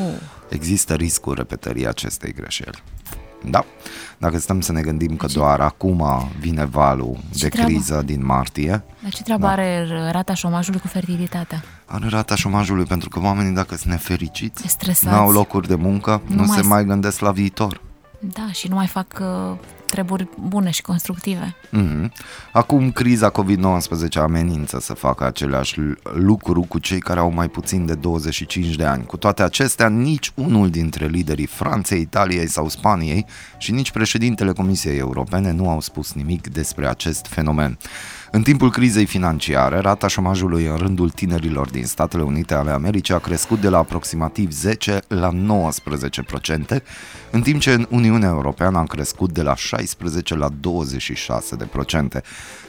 Există 0.48 0.94
riscul 0.94 1.34
repetării 1.34 1.88
acestei 1.88 2.32
greșeli. 2.32 2.82
Da, 3.50 3.64
dacă 4.18 4.38
stăm 4.38 4.60
să 4.60 4.72
ne 4.72 4.80
gândim 4.80 5.16
că 5.16 5.26
doar 5.26 5.60
acum 5.60 6.04
vine 6.40 6.64
valul 6.64 7.16
Ce 7.36 7.42
de 7.42 7.48
treabă? 7.48 7.70
criză 7.70 8.02
din 8.04 8.24
martie, 8.26 8.82
Dar 9.02 9.12
ce 9.12 9.22
treabă 9.22 9.42
Da. 9.46 9.50
are 9.52 9.86
rata 10.10 10.34
șomajului 10.34 10.80
cu 10.80 10.86
fertilitatea? 10.86 11.62
are 11.86 12.08
rata 12.08 12.34
șomajului 12.34 12.84
pentru 12.84 13.08
că 13.08 13.20
oamenii 13.22 13.54
dacă 13.54 13.76
sunt 13.76 13.92
nefericiți, 13.92 14.68
Stresați. 14.68 15.14
n-au 15.14 15.30
locuri 15.30 15.68
de 15.68 15.74
muncă, 15.74 16.22
nu, 16.26 16.34
Nu 16.36 16.44
se 16.46 16.52
mai- 16.60 16.68
mai 16.68 16.84
gândesc 16.84 17.20
la 17.20 17.30
viitor. 17.30 17.80
Da, 18.20 18.52
și 18.52 18.68
nu 18.68 18.74
mai 18.74 18.86
fac 18.86 19.06
uh, 19.20 19.56
treburi 19.86 20.28
bune 20.40 20.70
și 20.70 20.82
constructive. 20.82 21.54
Mhm. 21.70 22.12
Acum 22.52 22.90
criza 22.92 23.30
COVID-19 23.30 24.16
amenință 24.18 24.78
să 24.80 24.94
facă 24.94 25.24
același 25.24 25.80
l- 25.80 25.98
lucru 26.14 26.60
cu 26.68 26.78
cei 26.78 26.98
care 26.98 27.20
au 27.20 27.30
mai 27.32 27.48
puțin 27.48 27.86
de 27.86 27.94
25 27.94 28.74
de 28.74 28.84
ani. 28.84 29.04
Cu 29.04 29.16
toate 29.16 29.42
acestea, 29.42 29.88
nici 29.88 30.32
unul 30.34 30.70
dintre 30.70 31.06
liderii 31.06 31.46
Franței, 31.46 32.00
Italiei 32.00 32.48
sau 32.48 32.68
Spaniei 32.68 33.26
și 33.58 33.72
nici 33.72 33.90
președintele 33.90 34.52
Comisiei 34.52 34.98
Europene 34.98 35.52
nu 35.52 35.68
au 35.68 35.80
spus 35.80 36.12
nimic 36.12 36.48
despre 36.48 36.88
acest 36.88 37.26
fenomen. 37.26 37.78
În 38.34 38.42
timpul 38.42 38.70
crizei 38.70 39.06
financiare, 39.06 39.78
rata 39.78 40.06
șomajului 40.06 40.66
în 40.66 40.76
rândul 40.76 41.10
tinerilor 41.10 41.70
din 41.70 41.84
Statele 41.84 42.22
Unite 42.22 42.54
ale 42.54 42.70
Americii 42.70 43.14
a 43.14 43.18
crescut 43.18 43.60
de 43.60 43.68
la 43.68 43.78
aproximativ 43.78 44.50
10 44.50 45.00
la 45.08 45.30
19%, 46.76 46.82
în 47.30 47.42
timp 47.42 47.60
ce 47.60 47.72
în 47.72 47.86
Uniunea 47.90 48.28
Europeană 48.28 48.78
a 48.78 48.84
crescut 48.84 49.32
de 49.32 49.42
la 49.42 49.54
16 49.54 50.34
la 50.36 50.48
26%. 50.48 52.20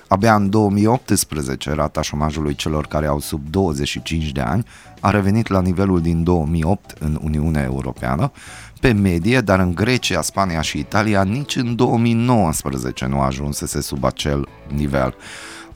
Abia 0.08 0.36
în 0.36 0.50
2018, 0.50 1.74
rata 1.74 2.02
șomajului 2.02 2.56
celor 2.56 2.88
care 2.88 3.06
au 3.06 3.20
sub 3.20 3.50
25 3.50 4.32
de 4.32 4.42
ani 4.42 4.66
a 5.00 5.10
revenit 5.10 5.48
la 5.48 5.62
nivelul 5.62 6.02
din 6.02 6.24
2008 6.24 6.94
în 7.00 7.20
Uniunea 7.22 7.64
Europeană, 7.64 8.32
pe 8.80 8.92
medie, 8.92 9.42
dar 9.42 9.60
în 9.60 9.76
Grecia, 9.76 10.22
Spania 10.22 10.62
și 10.62 10.80
Italia 10.80 11.24
nici 11.24 11.56
în 11.56 11.76
2019 11.76 13.06
nu 13.06 13.20
ajunsese 13.20 13.82
sub 13.82 14.04
acel 14.04 14.48
nivel. 14.76 15.16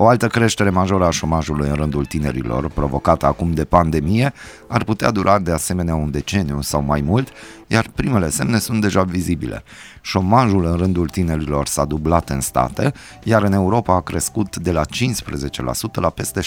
O 0.02 0.08
altă 0.08 0.28
creștere 0.28 0.70
majoră 0.70 1.06
a 1.06 1.10
șomajului 1.10 1.70
în 1.70 1.76
rândul 1.76 2.06
tinerilor, 2.06 2.70
provocată 2.70 3.26
acum 3.26 3.54
de 3.54 3.66
pandemie, 3.66 4.34
ar 4.68 4.84
putea 4.84 5.12
dura 5.12 5.40
de 5.40 5.52
asemenea 5.52 5.96
un 5.96 6.12
deceniu 6.12 6.62
sau 6.62 6.82
mai 6.82 7.02
mult, 7.02 7.28
iar 7.68 7.90
primele 7.96 8.30
semne 8.30 8.60
sunt 8.60 8.82
deja 8.82 9.04
vizibile. 9.04 9.64
Șomajul 10.02 10.66
în 10.66 10.76
rândul 10.76 11.08
tinerilor 11.08 11.68
s-a 11.68 11.86
dublat 11.86 12.30
în 12.30 12.42
state, 12.42 12.94
iar 13.24 13.44
în 13.44 13.54
Europa 13.54 13.96
a 13.96 14.02
crescut 14.02 14.58
de 14.58 14.72
la 14.72 14.82
15% 14.86 14.86
la 15.94 16.10
peste 16.10 16.42
17% 16.42 16.44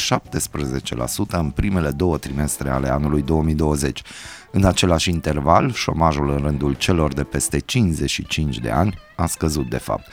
în 1.29 1.51
primele 1.51 1.91
două 1.91 2.19
trimestre 2.19 2.71
ale 2.71 2.89
anului 2.89 3.23
2020. 3.23 4.03
În 4.51 4.65
același 4.65 5.11
interval, 5.11 5.73
șomajul 5.73 6.31
în 6.31 6.39
rândul 6.39 6.75
celor 6.75 7.13
de 7.13 7.23
peste 7.23 7.59
55 7.59 8.59
de 8.59 8.71
ani 8.71 8.99
a 9.15 9.27
scăzut 9.27 9.71
de 9.71 9.77
fapt. 9.77 10.07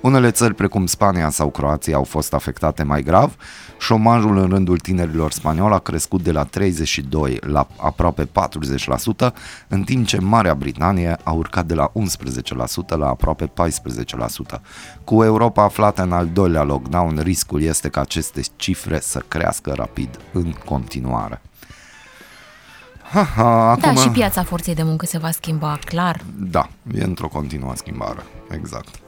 Unele 0.00 0.30
țări 0.30 0.54
precum 0.54 0.86
Spania 0.86 1.30
sau 1.30 1.50
Croația 1.50 1.96
au 1.96 2.04
fost 2.04 2.34
afectate 2.34 2.82
mai 2.82 3.02
grav. 3.02 3.36
Șomajul 3.78 4.36
în 4.36 4.48
rândul 4.48 4.78
tinerilor 4.78 5.32
spanioli 5.32 5.74
a 5.74 5.78
crescut 5.78 6.22
de 6.22 6.32
la 6.32 6.44
32 6.44 7.38
la 7.40 7.66
aproape 7.76 8.24
40%, 8.24 9.32
în 9.68 9.82
timp 9.82 10.06
ce 10.06 10.20
Marea 10.20 10.54
Britanie 10.54 11.16
a 11.22 11.32
urcat 11.32 11.66
de 11.66 11.74
la 11.74 11.92
11% 12.94 12.96
la 12.96 13.08
aproape 13.08 13.46
14%. 13.46 14.60
Cu 15.04 15.24
Europa 15.24 15.62
aflată 15.62 16.02
în 16.02 16.12
al 16.12 16.28
doilea 16.32 16.62
lockdown, 16.62 17.18
riscul 17.22 17.62
este 17.62 17.88
ca 17.88 18.00
aceste 18.00 18.40
cifre 18.56 19.00
să 19.00 19.22
crească 19.28 19.72
rapid 19.76 20.18
în 20.32 20.54
continuare. 20.64 21.40
Ha, 23.10 23.22
ha, 23.22 23.70
acum... 23.70 23.94
Da, 23.94 24.00
și 24.00 24.08
piața 24.08 24.42
forței 24.42 24.74
de 24.74 24.82
muncă 24.82 25.06
se 25.06 25.18
va 25.18 25.30
schimba, 25.30 25.78
clar. 25.84 26.20
Da, 26.38 26.68
e 26.94 27.02
într-o 27.02 27.28
continuă 27.28 27.72
schimbare, 27.76 28.22
exact. 28.50 29.00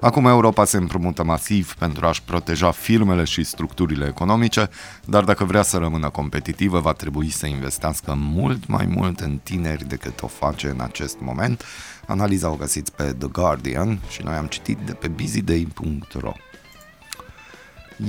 Acum 0.00 0.26
Europa 0.26 0.64
se 0.64 0.76
împrumută 0.76 1.24
masiv 1.24 1.74
pentru 1.74 2.06
a-și 2.06 2.22
proteja 2.22 2.70
firmele 2.70 3.24
și 3.24 3.44
structurile 3.44 4.06
economice, 4.06 4.70
dar 5.04 5.24
dacă 5.24 5.44
vrea 5.44 5.62
să 5.62 5.76
rămână 5.76 6.10
competitivă, 6.10 6.80
va 6.80 6.92
trebui 6.92 7.30
să 7.30 7.46
investească 7.46 8.14
mult 8.16 8.66
mai 8.66 8.86
mult 8.86 9.20
în 9.20 9.38
tineri 9.42 9.88
decât 9.88 10.22
o 10.22 10.26
face 10.26 10.68
în 10.68 10.80
acest 10.80 11.16
moment. 11.20 11.64
Analiza 12.06 12.50
o 12.50 12.54
găsiți 12.54 12.92
pe 12.92 13.14
The 13.18 13.28
Guardian 13.28 13.98
și 14.08 14.22
noi 14.22 14.34
am 14.34 14.46
citit 14.46 14.78
de 14.78 14.92
pe 14.92 15.08
busyday.ro. 15.08 16.32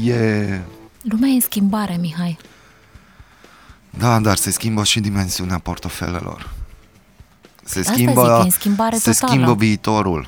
E... 0.05 0.61
Lumea 1.01 1.29
e 1.29 1.33
în 1.33 1.39
schimbare, 1.39 1.97
Mihai. 1.99 2.37
Da, 3.89 4.19
dar 4.19 4.35
se 4.37 4.51
schimbă 4.51 4.83
și 4.83 4.99
dimensiunea 4.99 5.57
portofelelor. 5.57 6.49
Se 7.63 7.79
Asta 7.79 7.91
schimbă, 7.93 8.21
zic, 8.21 8.29
e 8.29 8.43
în 8.43 8.49
schimbare 8.49 8.95
se 8.97 9.11
totală. 9.11 9.31
schimbă 9.31 9.53
viitorul. 9.55 10.23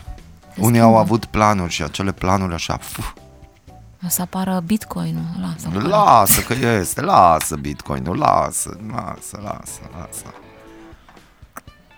Se 0.54 0.62
Unii 0.62 0.80
schimbă. 0.80 0.82
au 0.96 0.98
avut 0.98 1.26
planuri 1.26 1.72
și 1.72 1.84
acele 1.84 2.12
planuri 2.12 2.54
așa, 2.54 2.78
pf, 2.78 3.00
O 4.06 4.08
să 4.08 4.22
apară 4.22 4.62
Bitcoin-ul. 4.66 5.24
Lasă, 5.42 5.68
apară. 5.68 5.88
lasă 5.88 6.42
că 6.42 6.54
este, 6.54 7.02
lasă 7.02 7.56
Bitcoin-ul, 7.56 8.18
lasă, 8.18 8.78
lasă, 8.92 9.40
lasă, 9.44 9.80
lasă. 9.98 10.26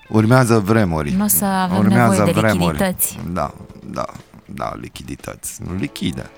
Urmează 0.10 0.60
vremuri. 0.60 1.12
Nu 1.12 1.24
o 1.24 1.28
să 1.28 1.46
avem 1.46 1.78
Urmează 1.78 2.10
nevoie 2.16 2.34
de 2.34 2.40
vremuri. 2.40 2.78
lichidități. 2.78 3.20
Da, 3.32 3.54
da, 3.86 4.06
da, 4.46 4.74
lichidități. 4.76 5.60
Nu 5.68 5.76
lichide. 5.76 6.30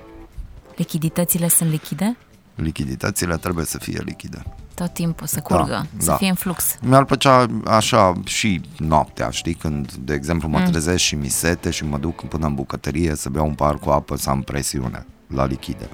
Lichiditățile 0.76 1.48
sunt 1.48 1.70
lichide? 1.70 2.16
Lichiditățile 2.56 3.36
trebuie 3.36 3.64
să 3.64 3.78
fie 3.78 4.02
lichide. 4.04 4.42
Tot 4.74 4.92
timpul 4.92 5.26
să 5.26 5.40
curgă, 5.40 5.86
să 5.96 6.06
da. 6.06 6.14
fie 6.16 6.28
în 6.28 6.34
flux. 6.34 6.76
Mi-ar 6.80 7.04
plăcea 7.04 7.46
așa 7.66 8.12
și 8.24 8.60
noaptea, 8.78 9.30
știi, 9.30 9.54
când, 9.54 9.92
de 9.92 10.14
exemplu, 10.14 10.48
Mm. 10.48 10.54
mă 10.54 10.68
trezesc 10.68 10.98
și 11.02 11.14
mi 11.14 11.28
sete 11.28 11.70
și 11.70 11.84
mă 11.84 11.98
duc 11.98 12.24
până 12.28 12.46
în 12.46 12.54
bucătărie 12.54 13.14
să 13.14 13.28
beau 13.28 13.46
un 13.46 13.54
par 13.54 13.74
cu 13.74 13.90
apă 13.90 14.16
să 14.16 14.30
am 14.30 14.42
presiune 14.42 15.06
la 15.34 15.44
lichide. 15.46 15.88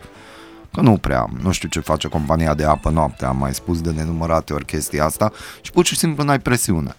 Că 0.72 0.80
nu 0.80 0.96
prea 0.96 1.20
am, 1.20 1.38
nu 1.42 1.50
știu 1.52 1.68
ce 1.68 1.80
face 1.80 2.08
compania 2.08 2.54
de 2.54 2.64
apă 2.64 2.90
noaptea, 2.90 3.28
am 3.28 3.36
mai 3.36 3.54
spus 3.54 3.80
de 3.80 3.90
nenumărate 3.90 4.52
ori 4.52 4.64
chestia 4.64 5.04
asta 5.04 5.32
și 5.60 5.70
pur 5.70 5.84
și 5.84 5.96
simplu 5.96 6.24
n-ai 6.24 6.38
presiune. 6.40 6.94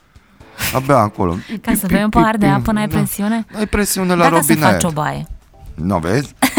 Abia 0.76 0.98
acolo. 0.98 1.36
Ca 1.62 1.74
să 1.76 1.86
bei 1.88 2.04
un 2.04 2.10
pahar 2.10 2.38
de 2.38 2.46
apă, 2.48 2.72
n-ai 2.72 2.88
Da. 2.88 2.96
presiune? 2.98 3.46
Ai 3.58 3.68
presiune 3.68 4.14
la 4.16 4.24
Dacă 4.30 4.42
să 4.42 4.46
robinet. 4.54 4.72
faci 4.72 4.84
o 4.84 4.90
baie. 4.92 5.28
Nu 5.76 5.98
vezi? 6.00 6.34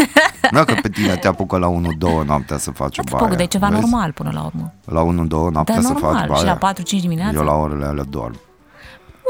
Dacă 0.51 0.77
pe 0.81 0.89
tine 0.89 1.15
te 1.15 1.27
apucă 1.27 1.57
la 1.57 1.67
1-2 1.67 2.25
noaptea 2.25 2.57
să 2.57 2.71
faci 2.71 2.97
o 2.97 3.01
Îți 3.03 3.11
baie. 3.11 3.23
păgă 3.23 3.35
de 3.35 3.45
ceva 3.45 3.67
vezi? 3.67 3.81
normal 3.81 4.11
până 4.11 4.31
la 4.33 4.43
urmă. 4.43 4.73
La 4.85 5.01
1-2 5.01 5.51
noaptea 5.51 5.75
Da, 5.75 5.81
să 5.81 5.87
faci 5.93 6.01
normal. 6.01 6.27
baie. 6.27 6.39
Și 6.39 6.45
la 6.45 6.57
4-5 6.57 7.01
dimineața? 7.01 7.37
Eu 7.37 7.43
la 7.43 7.53
orele 7.53 7.85
alea 7.85 8.03
dorm. 8.03 8.39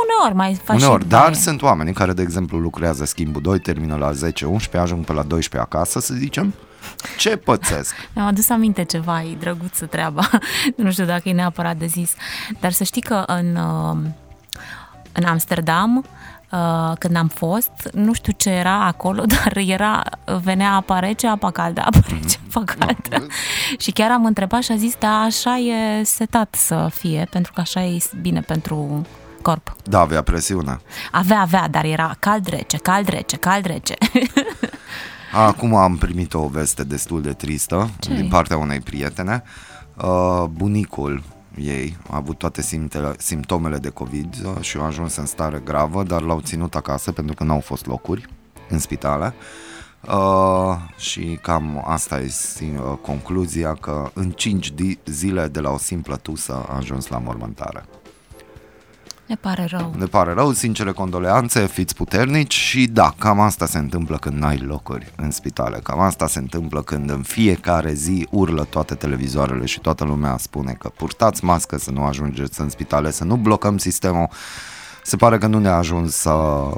Uneori 0.05 0.35
mai 0.35 0.53
faci 0.63 0.75
Uneori, 0.81 1.01
și 1.03 1.07
dar 1.09 1.21
baie. 1.21 1.33
sunt 1.35 1.61
oameni 1.61 1.93
care, 1.93 2.13
de 2.13 2.21
exemplu, 2.21 2.57
lucrează 2.57 3.05
schimbul 3.05 3.41
2, 3.41 3.59
termină 3.59 3.95
la 3.95 4.11
10-11, 4.11 4.77
ajung 4.81 5.05
pe 5.05 5.13
la 5.13 5.23
12 5.23 5.71
acasă, 5.71 5.99
să 5.99 6.13
zicem, 6.13 6.53
ce 7.17 7.35
pățesc? 7.37 7.95
Mi-am 8.15 8.27
adus 8.27 8.49
aminte 8.49 8.83
ceva, 8.83 9.21
e 9.23 9.35
drăguță 9.39 9.85
treaba. 9.85 10.29
nu 10.77 10.91
știu 10.91 11.05
dacă 11.05 11.29
e 11.29 11.31
neapărat 11.33 11.75
de 11.77 11.85
zis. 11.85 12.13
Dar 12.59 12.71
să 12.71 12.83
știi 12.83 13.01
că 13.01 13.23
în, 13.27 13.55
uh, 13.55 13.97
în 15.11 15.23
Amsterdam, 15.23 15.97
uh, 15.97 16.03
când 16.99 17.15
am 17.15 17.27
fost, 17.27 17.89
nu 17.93 18.13
știu 18.13 18.33
ce 18.37 18.49
era 18.49 18.85
acolo, 18.85 19.23
dar 19.35 19.57
era, 19.57 20.03
venea 20.43 20.73
apa 20.73 20.99
rece, 20.99 21.27
apa 21.27 21.51
caldă, 21.51 21.81
apa 21.85 21.99
rece, 22.07 22.37
apa 22.53 22.63
caldă. 22.63 23.27
și 23.77 23.91
chiar 23.91 24.11
am 24.11 24.25
întrebat 24.25 24.63
și 24.63 24.71
a 24.71 24.75
zis, 24.75 24.95
da, 24.99 25.19
așa 25.19 25.57
e 25.57 26.03
setat 26.03 26.55
să 26.57 26.89
fie, 26.93 27.27
pentru 27.29 27.51
că 27.53 27.61
așa 27.61 27.83
e 27.83 27.97
bine 28.21 28.39
pentru 28.39 29.05
corp. 29.41 29.75
Da, 29.83 29.99
avea 29.99 30.21
presiune. 30.21 30.79
Avea, 31.11 31.39
avea, 31.39 31.67
dar 31.67 31.83
era 31.83 32.15
cald 32.19 32.47
rece, 32.47 32.77
cald 32.77 33.07
rece, 33.07 33.37
cald 33.37 33.65
rece. 33.65 33.93
Acum 35.47 35.75
am 35.75 35.97
primit 35.97 36.33
o 36.33 36.47
veste 36.47 36.83
destul 36.83 37.21
de 37.21 37.33
tristă 37.33 37.89
Ce? 37.99 38.13
din 38.13 38.27
partea 38.27 38.57
unei 38.57 38.79
prietene. 38.79 39.43
Uh, 39.95 40.43
bunicul 40.49 41.23
ei 41.57 41.97
a 42.09 42.15
avut 42.15 42.37
toate 42.37 42.61
simtele, 42.61 43.15
simptomele 43.17 43.77
de 43.77 43.89
COVID 43.89 44.35
uh, 44.45 44.61
și 44.61 44.77
a 44.77 44.83
ajuns 44.83 45.15
în 45.15 45.25
stare 45.25 45.61
gravă, 45.63 46.03
dar 46.03 46.21
l-au 46.21 46.39
ținut 46.39 46.75
acasă 46.75 47.11
pentru 47.11 47.35
că 47.35 47.43
n-au 47.43 47.59
fost 47.59 47.85
locuri 47.85 48.25
în 48.69 48.79
spitale. 48.79 49.33
Uh, 50.07 50.75
și 50.97 51.39
cam 51.41 51.83
asta 51.85 52.19
e 52.19 52.31
uh, 52.61 52.97
concluzia 53.01 53.73
că 53.73 54.11
în 54.13 54.31
5 54.31 54.71
di- 54.71 54.99
zile 55.05 55.47
de 55.47 55.59
la 55.59 55.69
o 55.69 55.77
simplă 55.77 56.15
tusă 56.15 56.65
a 56.69 56.75
ajuns 56.75 57.07
la 57.07 57.17
mormântare. 57.17 57.85
Ne 59.25 59.35
pare 59.35 59.67
rău. 59.69 59.93
Ne 59.97 60.05
pare 60.05 60.33
rău, 60.33 60.51
sincere 60.51 60.91
condoleanțe, 60.91 61.67
fiți 61.67 61.95
puternici 61.95 62.53
și 62.53 62.87
da, 62.87 63.13
cam 63.17 63.39
asta 63.39 63.65
se 63.65 63.77
întâmplă 63.77 64.17
când 64.17 64.37
n-ai 64.37 64.57
locuri 64.57 65.11
în 65.15 65.31
spitale, 65.31 65.79
cam 65.83 65.99
asta 65.99 66.27
se 66.27 66.39
întâmplă 66.39 66.81
când 66.81 67.09
în 67.09 67.21
fiecare 67.21 67.93
zi 67.93 68.27
urlă 68.31 68.63
toate 68.63 68.95
televizoarele 68.95 69.65
și 69.65 69.79
toată 69.79 70.03
lumea 70.03 70.37
spune 70.37 70.75
că 70.79 70.89
purtați 70.89 71.43
mască 71.43 71.77
să 71.77 71.91
nu 71.91 72.03
ajungeți 72.03 72.61
în 72.61 72.69
spitale, 72.69 73.11
să 73.11 73.23
nu 73.23 73.35
blocăm 73.35 73.77
sistemul. 73.77 74.29
Se 75.03 75.15
pare 75.15 75.37
că 75.37 75.47
nu 75.47 75.59
ne-a 75.59 75.75
ajuns 75.75 76.23
uh, 76.23 76.77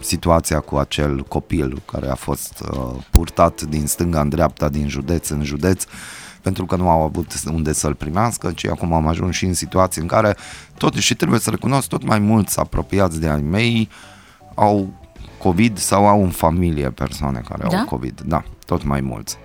situația 0.00 0.60
cu 0.60 0.76
acel 0.76 1.22
copil 1.22 1.82
care 1.92 2.08
a 2.08 2.14
fost 2.14 2.64
uh, 2.70 3.02
purtat 3.10 3.62
din 3.62 3.86
stânga 3.86 4.20
în 4.20 4.28
dreapta, 4.28 4.68
din 4.68 4.88
județ 4.88 5.28
în 5.28 5.44
județ, 5.44 5.84
pentru 6.44 6.66
că 6.66 6.76
nu 6.76 6.88
au 6.88 7.02
avut 7.02 7.32
unde 7.52 7.72
să-l 7.72 7.94
primească, 7.94 8.52
ci 8.54 8.66
acum 8.66 8.92
am 8.92 9.06
ajuns 9.06 9.34
și 9.34 9.44
în 9.44 9.54
situații 9.54 10.00
în 10.02 10.06
care 10.06 10.36
tot, 10.78 10.94
și 10.94 11.14
trebuie 11.14 11.40
să 11.40 11.50
recunosc, 11.50 11.88
tot 11.88 12.04
mai 12.06 12.18
mulți 12.18 12.58
apropiați 12.58 13.20
de 13.20 13.28
ai 13.28 13.40
mei 13.42 13.88
au 14.54 14.88
COVID 15.38 15.78
sau 15.78 16.06
au 16.08 16.22
în 16.22 16.30
familie 16.30 16.90
persoane 16.90 17.42
care 17.48 17.66
Da? 17.70 17.78
au 17.78 17.84
COVID. 17.84 18.20
Da, 18.26 18.42
tot 18.66 18.84
mai 18.84 19.00
mulți. 19.00 19.36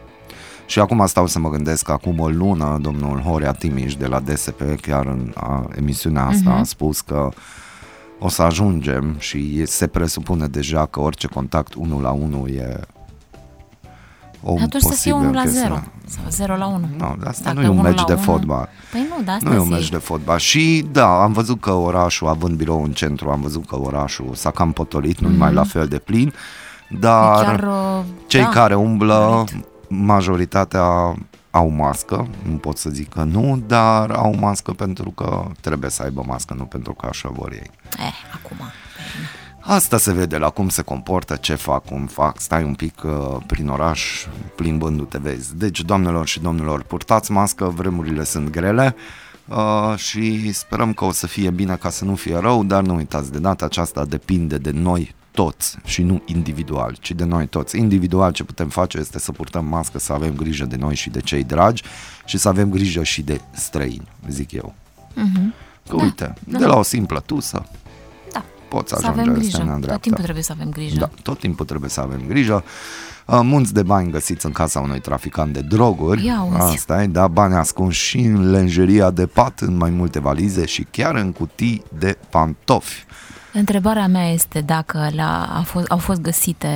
Și 0.66 0.80
acum 0.80 1.06
stau 1.08 1.28
să 1.28 1.40
mă 1.40 1.50
gândesc 1.50 1.84
că 1.86 1.92
acum 1.92 2.20
o 2.20 2.30
lună 2.30 2.78
domnul 2.82 3.20
Horea 3.20 3.52
Timiș 3.52 3.96
de 3.96 4.06
la 4.08 4.20
DSP 4.20 4.62
chiar 4.82 5.06
în 5.06 5.32
a, 5.36 5.68
emisiunea 5.78 6.26
asta 6.26 6.50
Mhm. 6.50 6.60
a 6.60 6.64
spus 6.64 7.02
că 7.02 7.30
o 8.20 8.30
să 8.30 8.42
ajungem 8.42 9.16
și 9.20 9.66
se 9.66 9.88
presupune 9.88 10.48
deja 10.48 10.86
că 10.86 11.00
orice 11.00 11.28
contact 11.28 11.74
1 11.74 12.02
la 12.02 12.12
1 12.12 12.48
e 12.48 12.80
o 14.44 14.56
Atunci 14.64 14.84
să 14.84 14.94
fie 14.94 15.12
1 15.12 15.32
la 15.32 15.42
chestie. 15.42 15.60
0 15.62 15.84
sau 16.08 16.24
0 16.30 16.56
la 16.56 16.66
1. 16.66 16.80
Nu, 16.98 17.16
dar 17.20 17.28
asta 17.28 17.44
Dacă 17.44 17.56
nu 17.56 17.64
e 17.64 17.68
un 17.68 17.72
unul 17.78 17.84
meci 17.90 17.98
la 18.00 18.04
de 18.06 18.14
unul- 18.14 18.24
fotbal. 18.26 18.70
Păi 18.92 19.06
nu, 19.18 19.24
dar 19.24 19.36
asta 19.36 19.50
Nu 19.50 19.56
e 19.56 19.60
un 19.60 19.64
zic. 19.66 19.74
meci 19.74 19.90
de 19.90 19.98
fotbal. 19.98 20.38
Și 20.38 20.86
da, 20.92 21.22
am 21.22 21.32
văzut 21.32 21.62
că 21.62 21.72
orașul, 21.72 22.28
având 22.28 22.56
birou 22.58 22.84
în 22.84 22.92
centru, 22.92 23.30
am 23.30 23.42
văzut 23.42 23.68
că 23.68 23.80
orașul 23.80 24.30
s-a 24.34 24.52
cam 24.52 24.72
potolit, 24.72 25.20
nu 25.20 25.30
mai 25.38 25.54
la 25.54 25.64
fel 25.64 25.88
de 25.88 25.98
plin, 26.00 26.34
dar 27.00 27.32
Mhm. 27.36 27.44
E 27.44 27.46
chiar, 27.46 27.64
uh, 27.64 28.04
cei 28.28 28.42
da, 28.42 28.48
care 28.50 28.76
umblă, 28.76 29.44
corect. 29.46 29.66
majoritatea 29.88 31.16
au 31.52 31.70
mască, 31.70 32.28
nu 32.50 32.56
pot 32.56 32.78
să 32.78 32.90
zic 32.90 33.10
că 33.10 33.24
nu, 33.24 33.64
dar 33.68 34.12
au 34.12 34.36
mască 34.40 34.72
pentru 34.72 35.10
că 35.10 35.46
trebuie 35.62 35.90
să 35.90 36.04
aibă 36.04 36.24
mască, 36.28 36.54
nu 36.58 36.64
pentru 36.64 36.94
că 36.94 37.06
așa 37.10 37.30
vor 37.34 37.52
ei. 37.52 37.72
Eh, 38.00 38.14
acum. 38.34 38.58
Asta 39.62 39.98
se 39.98 40.14
vede 40.14 40.38
la 40.38 40.50
cum 40.50 40.70
se 40.70 40.82
comportă, 40.82 41.36
ce 41.36 41.56
fac, 41.56 41.86
cum 41.86 42.06
fac, 42.06 42.40
stai 42.40 42.64
un 42.64 42.74
pic 42.74 43.02
uh, 43.04 43.38
prin 43.46 43.68
oraș, 43.68 44.26
plimbându-te, 44.56 45.18
vezi. 45.18 45.58
Deci, 45.58 45.82
doamnelor 45.82 46.28
și 46.28 46.40
domnilor, 46.40 46.84
purtați 46.84 47.32
mască, 47.32 47.66
vremurile 47.66 48.24
sunt 48.24 48.50
grele 48.50 48.96
uh, 49.48 49.94
și 49.96 50.52
sperăm 50.52 50.94
că 50.94 51.06
o 51.06 51.12
să 51.12 51.28
fie 51.28 51.50
bine 51.50 51.76
ca 51.76 51.90
să 51.90 52.06
nu 52.06 52.16
fie 52.16 52.38
rău, 52.38 52.64
dar 52.64 52.84
nu 52.84 52.96
uitați, 52.96 53.32
de 53.32 53.40
data 53.40 53.66
aceasta 53.66 54.06
depinde 54.06 54.58
de 54.58 54.72
noi 54.72 55.16
toți 55.32 55.78
și 55.86 56.02
nu 56.02 56.22
individual, 56.26 56.96
ci 57.00 57.12
de 57.12 57.24
noi 57.24 57.48
toți. 57.48 57.78
Individual 57.78 58.32
ce 58.32 58.44
putem 58.44 58.70
face 58.70 58.98
este 58.98 59.20
să 59.20 59.32
purtăm 59.32 59.66
mască, 59.66 60.00
să 60.00 60.14
avem 60.14 60.36
grijă 60.36 60.66
de 60.66 60.76
noi 60.76 60.96
și 60.96 61.10
de 61.10 61.20
cei 61.20 61.44
dragi 61.44 61.84
și 62.26 62.38
să 62.38 62.48
avem 62.48 62.70
grijă 62.70 63.04
și 63.04 63.22
de 63.22 63.42
străini, 63.52 64.08
zic 64.30 64.52
eu. 64.52 64.74
Mhm. 65.14 65.54
Că 65.88 65.96
uite, 65.96 66.34
de 66.44 66.66
la 66.66 66.78
o 66.78 66.82
simplă 66.82 67.20
tusă 67.20 67.66
Da. 68.70 68.76
poți 68.78 68.90
Să 68.90 68.96
ajunge 68.96 69.20
avem 69.20 69.34
în 69.34 69.40
grijă. 69.40 69.56
stânga, 69.56 69.72
în 69.74 69.78
Tot 69.78 69.86
dreapta. 69.86 70.02
timpul 70.04 70.24
trebuie 70.24 70.44
să 70.44 70.52
avem 70.52 70.70
grijă. 70.70 71.00
Da, 71.00 71.10
tot 71.22 71.40
timpul 71.40 71.66
trebuie 71.66 71.90
să 71.90 72.02
avem 72.02 72.22
grijă. 72.28 72.64
Uh, 73.26 73.40
Munți 73.44 73.74
de 73.74 73.84
bani 73.84 74.12
găsiți 74.12 74.46
în 74.46 74.52
casa 74.52 74.80
unui 74.80 75.00
traficant 75.00 75.54
de 75.54 75.62
droguri. 75.62 76.26
Ia 76.26 76.48
uzi. 76.52 76.58
Asta 76.76 77.04
e, 77.04 77.08
da, 77.08 77.28
bani 77.28 77.54
ascunși 77.56 78.06
și 78.06 78.18
în 78.20 78.50
lenjeria 78.52 79.10
de 79.12 79.26
pat, 79.26 79.60
în 79.60 79.78
mai 79.78 79.90
multe 79.90 80.20
valize 80.20 80.66
și 80.66 80.88
chiar 80.92 81.16
în 81.16 81.32
cutii 81.32 81.84
de 81.98 82.18
pantofi. 82.30 83.06
Întrebarea 83.54 84.08
mea 84.08 84.32
este 84.32 84.62
dacă 84.62 85.10
la, 85.12 85.56
a 85.58 85.62
fost, 85.62 85.88
au 85.92 85.98
fost 85.98 86.22
găsite, 86.22 86.68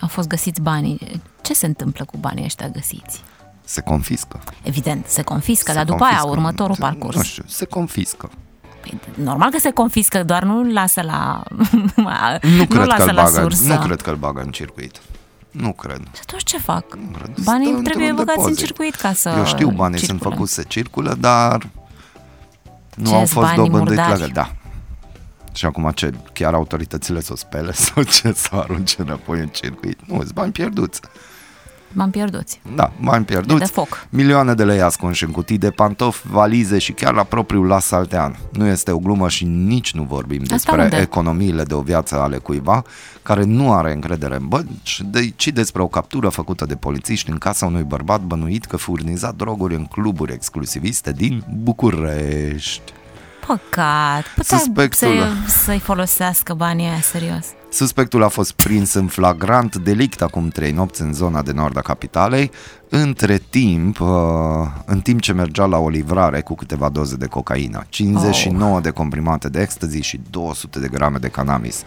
au 0.00 0.08
fost 0.08 0.28
găsiți 0.28 0.60
banii. 0.60 1.20
Ce 1.42 1.54
se 1.54 1.66
întâmplă 1.66 2.04
cu 2.04 2.16
banii 2.16 2.44
ăștia 2.44 2.68
găsiți? 2.68 3.22
Se 3.64 3.80
confiscă. 3.80 4.38
Evident, 4.62 5.06
se 5.06 5.22
confiscă, 5.22 5.70
Se 5.70 5.76
dar 5.76 5.84
după 5.84 5.98
confiscă. 5.98 6.22
aia 6.22 6.30
următorul 6.32 6.74
Se- 6.74 6.80
parcurs. 6.80 7.16
Nu 7.16 7.22
știu, 7.22 7.44
se 7.46 7.64
confiscă. 7.64 8.30
Păi, 8.90 9.24
normal 9.24 9.50
că 9.50 9.58
se 9.58 9.70
confiscă, 9.70 10.22
doar 10.24 10.42
nu 10.42 10.58
îl 10.58 10.72
lasă 10.72 11.02
la 11.02 11.42
Nu, 11.96 12.66
cred 12.66 12.86
lasă 12.86 13.04
că 13.04 13.10
îl 13.10 13.14
la 13.14 13.22
bagă, 13.22 13.40
sursă. 13.40 13.72
nu 13.74 13.78
cred 13.80 14.00
că 14.02 14.10
îl 14.10 14.16
bagă 14.16 14.40
în 14.40 14.50
circuit. 14.50 15.00
Nu 15.50 15.72
cred. 15.72 16.00
Și 16.14 16.20
atunci 16.20 16.42
ce 16.42 16.58
fac? 16.58 16.84
cred. 16.88 17.30
Banii 17.44 17.72
Stă 17.72 17.80
trebuie 17.82 18.08
într-un 18.08 18.14
băgați 18.24 18.38
în 18.38 18.44
depozit. 18.44 18.66
circuit 18.66 18.94
ca 18.94 19.12
să 19.12 19.34
Eu 19.36 19.44
știu, 19.44 19.70
banii 19.70 19.98
sunt 19.98 20.10
circule. 20.10 20.34
făcuți 20.34 20.52
să 20.54 20.62
circulă, 20.62 21.14
dar 21.20 21.68
nu 22.94 23.08
Ce, 23.08 23.14
au 23.14 23.20
fost 23.26 23.34
banii 23.46 23.56
dobândiți 23.56 23.96
murdari? 24.00 24.20
la 24.20 24.26
Da. 24.26 24.50
Și 25.52 25.66
acum 25.66 25.90
ce? 25.94 26.12
Chiar 26.32 26.54
autoritățile 26.54 27.20
să 27.20 27.32
o 27.32 27.36
spele 27.36 27.72
sau 27.84 28.02
ce? 28.02 28.32
Să 28.32 28.48
o 28.52 28.56
arunce 28.58 29.02
înapoi 29.02 29.38
în 29.40 29.48
circuit? 29.48 29.98
Nu, 30.06 30.16
sunt 30.16 30.32
bani 30.32 30.52
pierduți. 30.52 31.00
M-am 31.96 32.10
pierdut. 32.10 32.46
Da, 32.74 32.92
bani 33.02 33.24
De 33.24 33.32
pierduți. 33.32 33.70
foc. 33.72 34.06
Milioane 34.08 34.54
de 34.54 34.64
lei 34.64 34.80
ascunși 34.80 35.24
în 35.24 35.30
cutii 35.30 35.58
de 35.58 35.70
pantofi, 35.70 36.28
valize 36.28 36.78
și 36.78 36.92
chiar 36.92 37.14
la 37.14 37.22
propriul 37.22 37.66
la 37.66 37.78
Saltean. 37.80 38.38
Nu 38.52 38.66
este 38.66 38.90
o 38.90 38.98
glumă 38.98 39.28
și 39.28 39.44
nici 39.44 39.92
nu 39.94 40.02
vorbim 40.02 40.42
despre 40.42 40.82
unde? 40.82 40.96
economiile 40.96 41.62
de 41.62 41.74
o 41.74 41.80
viață 41.80 42.20
ale 42.20 42.36
cuiva 42.36 42.82
care 43.22 43.44
nu 43.44 43.72
are 43.72 43.92
încredere 43.92 44.34
în 44.36 44.48
bănci, 44.48 45.00
de, 45.04 45.32
ci 45.36 45.48
despre 45.48 45.82
o 45.82 45.86
captură 45.88 46.28
făcută 46.28 46.64
de 46.66 46.74
polițiști 46.76 47.30
în 47.30 47.38
casa 47.38 47.66
unui 47.66 47.82
bărbat 47.82 48.20
bănuit 48.20 48.64
că 48.64 48.76
furniza 48.76 49.32
droguri 49.36 49.74
în 49.74 49.84
cluburi 49.84 50.32
exclusiviste 50.32 51.12
din 51.12 51.44
București. 51.62 52.92
Păcat. 53.46 54.22
Putea 54.34 54.58
Suspectul- 54.58 55.08
să, 55.46 55.52
să-i 55.64 55.78
folosească 55.78 56.54
banii 56.54 56.86
aia, 56.86 57.00
serios. 57.00 57.46
Suspectul 57.76 58.22
a 58.22 58.28
fost 58.28 58.52
prins 58.52 58.94
în 58.94 59.06
flagrant 59.06 59.76
delict 59.76 60.22
acum 60.22 60.48
trei 60.48 60.70
nopți 60.70 61.02
în 61.02 61.12
zona 61.12 61.42
de 61.42 61.52
nord 61.52 61.76
a 61.76 61.80
capitalei. 61.80 62.50
Între 62.88 63.42
timp, 63.50 64.00
uh, 64.00 64.08
în 64.84 65.00
timp 65.00 65.20
ce 65.20 65.32
mergea 65.32 65.64
la 65.64 65.78
o 65.78 65.88
livrare 65.88 66.40
cu 66.40 66.54
câteva 66.54 66.88
doze 66.88 67.16
de 67.16 67.26
cocaină, 67.26 67.84
59 67.88 68.80
de 68.80 68.90
comprimate 68.90 69.48
de 69.48 69.60
ecstasy 69.60 70.00
și 70.00 70.20
200 70.30 70.78
de 70.78 70.88
grame 70.88 71.18
de 71.18 71.28
cannabis. 71.28 71.82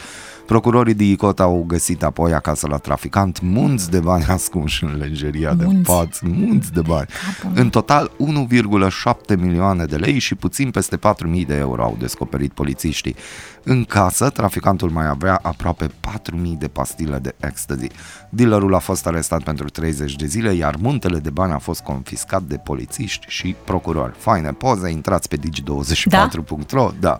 Procurorii 0.49 0.93
din 0.93 1.11
ICOT 1.11 1.39
au 1.39 1.63
găsit 1.67 2.03
apoi 2.03 2.33
acasă 2.33 2.67
la 2.67 2.77
traficant 2.77 3.41
munți 3.41 3.89
de 3.89 3.99
bani 3.99 4.25
ascunși 4.37 4.83
în 4.83 4.97
lenjeria 4.97 5.53
de 5.53 5.65
Munți. 5.65 5.91
pat, 5.91 6.21
munți 6.21 6.73
de 6.73 6.81
bani. 6.81 7.07
Capul 7.25 7.49
meu. 7.53 7.63
În 7.63 7.69
total 7.69 8.11
1,7 9.31 9.37
milioane 9.37 9.85
de 9.85 9.95
lei 9.95 10.19
și 10.19 10.35
puțin 10.35 10.71
peste 10.71 10.97
4.000 10.97 11.45
de 11.47 11.55
euro 11.55 11.83
au 11.83 11.95
descoperit 11.99 12.51
polițiștii. 12.51 13.15
În 13.63 13.83
casă, 13.83 14.29
traficantul 14.29 14.89
mai 14.89 15.07
avea 15.07 15.39
aproape 15.41 15.85
4.000 15.85 15.91
de 16.57 16.67
pastile 16.67 17.17
de 17.17 17.35
ecstasy. 17.39 17.87
Dealerul 18.29 18.75
a 18.75 18.79
fost 18.79 19.07
arestat 19.07 19.43
pentru 19.43 19.69
30 19.69 20.15
de 20.15 20.25
zile, 20.25 20.53
iar 20.53 20.75
muntele 20.79 21.19
de 21.19 21.29
bani 21.29 21.53
a 21.53 21.57
fost 21.57 21.81
confiscat 21.81 22.41
de 22.41 22.57
polițiști 22.57 23.25
și 23.29 23.55
procurori. 23.65 24.13
Faine 24.17 24.51
poze, 24.51 24.89
intrați 24.89 25.27
pe 25.27 25.37
digi24.ro, 25.37 26.91
da. 26.99 27.17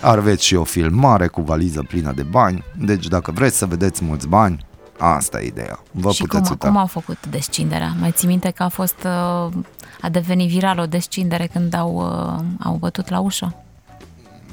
Aveți 0.00 0.44
și 0.44 0.54
o 0.54 0.64
filmare 0.64 1.26
cu 1.26 1.40
valiză 1.40 1.82
plină 1.88 2.12
de 2.12 2.22
bani, 2.22 2.64
deci 2.76 3.06
dacă 3.06 3.30
vreți 3.30 3.56
să 3.56 3.66
vedeți 3.66 4.04
mulți 4.04 4.28
bani, 4.28 4.66
asta 4.98 5.40
e 5.40 5.46
ideea. 5.46 5.78
Vă 5.90 6.10
și 6.10 6.18
cum, 6.18 6.28
puteți 6.28 6.50
uita. 6.50 6.66
cum 6.68 6.76
au 6.76 6.86
făcut 6.86 7.26
descinderea? 7.26 7.94
Mai 8.00 8.10
ții 8.10 8.28
minte 8.28 8.50
că 8.50 8.62
a 8.62 8.68
fost 8.68 8.96
uh, 9.04 9.52
a 10.00 10.08
devenit 10.10 10.48
viral 10.48 10.78
o 10.78 10.86
descindere 10.86 11.46
când 11.46 11.74
au, 11.74 11.94
uh, 11.94 12.44
au 12.64 12.74
bătut 12.74 13.08
la 13.08 13.20
ușă? 13.20 13.54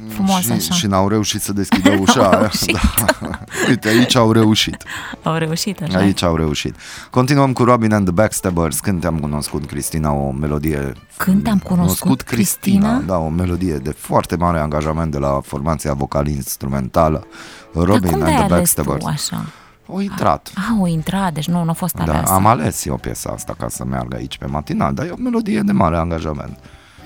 Frumos 0.08 0.40
și, 0.42 0.52
așa. 0.52 0.74
și 0.74 0.88
n-au 0.88 1.08
reușit 1.08 1.42
să 1.42 1.54
deschidă 1.54 1.92
ușa 2.02 2.30
aia. 2.30 2.40
reușit. 2.40 2.78
Da. 3.22 3.40
Uite, 3.70 3.88
aici 3.88 4.16
au 4.16 4.32
reușit. 4.32 4.84
Au 5.24 5.36
reușit 5.36 5.82
așa. 5.82 5.98
Aici 5.98 6.22
au 6.22 6.36
reușit. 6.36 6.76
Continuăm 7.10 7.54
cu 7.54 7.64
Robin 7.64 7.94
and 7.94 8.04
the 8.06 8.14
Backstabbers. 8.14 8.80
Când 8.80 9.02
te-am 9.02 9.20
cunoscut, 9.20 9.66
Cristina, 9.66 10.12
o 10.12 10.32
melodie... 10.32 10.92
Când 11.18 11.44
te-am 11.44 11.60
cunoscut, 11.60 12.22
Cristina? 12.22 12.98
Da, 12.98 13.18
o 13.18 13.30
melodie 13.30 13.76
de 13.78 13.92
foarte 13.98 14.36
mare 14.36 14.60
angajament 14.60 15.12
de 15.12 15.18
la 15.18 15.40
formația 15.44 15.94
vocal-instrumentală 15.94 17.28
Robin 17.74 18.00
Dar 18.02 18.12
cum 18.12 18.22
and 18.22 18.24
de-ai 18.24 18.36
the 18.46 18.54
ales 18.54 18.74
tu 18.74 18.82
Backstabbers. 18.84 19.06
așa? 19.06 19.46
O 19.88 20.02
intrat. 20.02 20.52
Ah, 20.56 20.82
o 20.82 20.88
intrat, 20.88 21.34
deci 21.34 21.48
nu, 21.48 21.64
nu 21.64 21.70
a 21.70 21.74
fost 21.74 21.96
Da, 21.96 22.04
aleasă. 22.04 22.34
am 22.34 22.46
ales 22.46 22.86
eu 22.86 22.98
piesa 22.98 23.30
asta 23.36 23.56
ca 23.60 23.68
să 23.70 23.86
meargă 23.86 24.16
aici 24.16 24.38
pe 24.38 24.46
matinal, 24.46 24.94
dar 24.94 25.06
e 25.06 25.10
o 25.10 25.16
melodie 25.22 25.62
de 25.62 25.72
mare 25.72 25.98
angajament. 25.98 26.58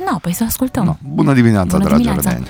Nu, 0.06 0.18
păi 0.22 0.34
să 0.34 0.44
ascultăm. 0.44 0.84
No. 0.86 0.96
Bună 1.14 1.34
dimineața, 1.34 1.78
Bună 1.78 1.84
dragi 1.84 2.02
dimineața. 2.02 2.30
rădeni! 2.30 2.48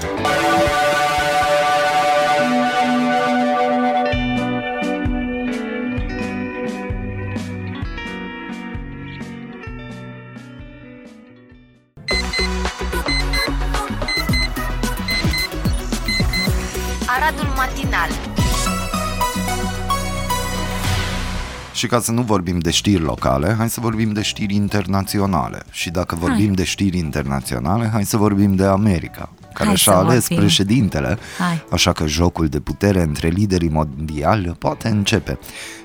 Și 21.79 21.87
ca 21.87 21.99
să 21.99 22.11
nu 22.11 22.21
vorbim 22.21 22.59
de 22.59 22.71
știri 22.71 23.01
locale, 23.01 23.55
hai 23.57 23.69
să 23.69 23.79
vorbim 23.79 24.11
de 24.11 24.21
știri 24.21 24.55
internaționale. 24.55 25.61
Și 25.71 25.89
dacă 25.89 26.15
vorbim 26.15 26.45
Hai. 26.45 26.55
de 26.55 26.63
știri 26.63 26.97
internaționale, 26.97 27.89
hai 27.93 28.03
să 28.05 28.17
vorbim 28.17 28.55
de 28.55 28.65
America, 28.65 29.29
care 29.53 29.67
Hai 29.67 29.75
și-a 29.75 29.91
să 29.91 29.97
ales 29.97 30.19
vorbim. 30.19 30.37
președintele, 30.37 31.17
Hai. 31.37 31.63
așa 31.71 31.91
că 31.91 32.07
jocul 32.07 32.47
de 32.47 32.59
putere 32.59 33.01
între 33.01 33.27
liderii 33.27 33.69
mondiali 33.69 34.55
poate 34.57 34.87
începe. 34.87 35.39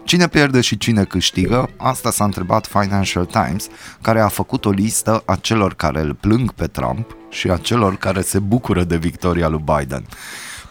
Cine 0.05 0.29
pierde 0.29 0.61
și 0.61 0.79
cine 0.79 1.05
câștigă? 1.05 1.71
Asta 1.77 2.11
s-a 2.11 2.25
întrebat 2.25 2.67
Financial 2.67 3.25
Times, 3.25 3.69
care 4.01 4.21
a 4.21 4.29
făcut 4.29 4.65
o 4.65 4.71
listă 4.71 5.23
a 5.27 5.35
celor 5.35 5.75
care 5.75 6.01
îl 6.01 6.15
plâng 6.15 6.53
pe 6.53 6.67
Trump 6.67 7.17
și 7.31 7.51
a 7.51 7.57
celor 7.57 7.97
care 7.97 8.21
se 8.21 8.39
bucură 8.39 8.85
de 8.85 8.97
victoria 8.97 9.49
lui 9.49 9.65
Biden. 9.77 10.07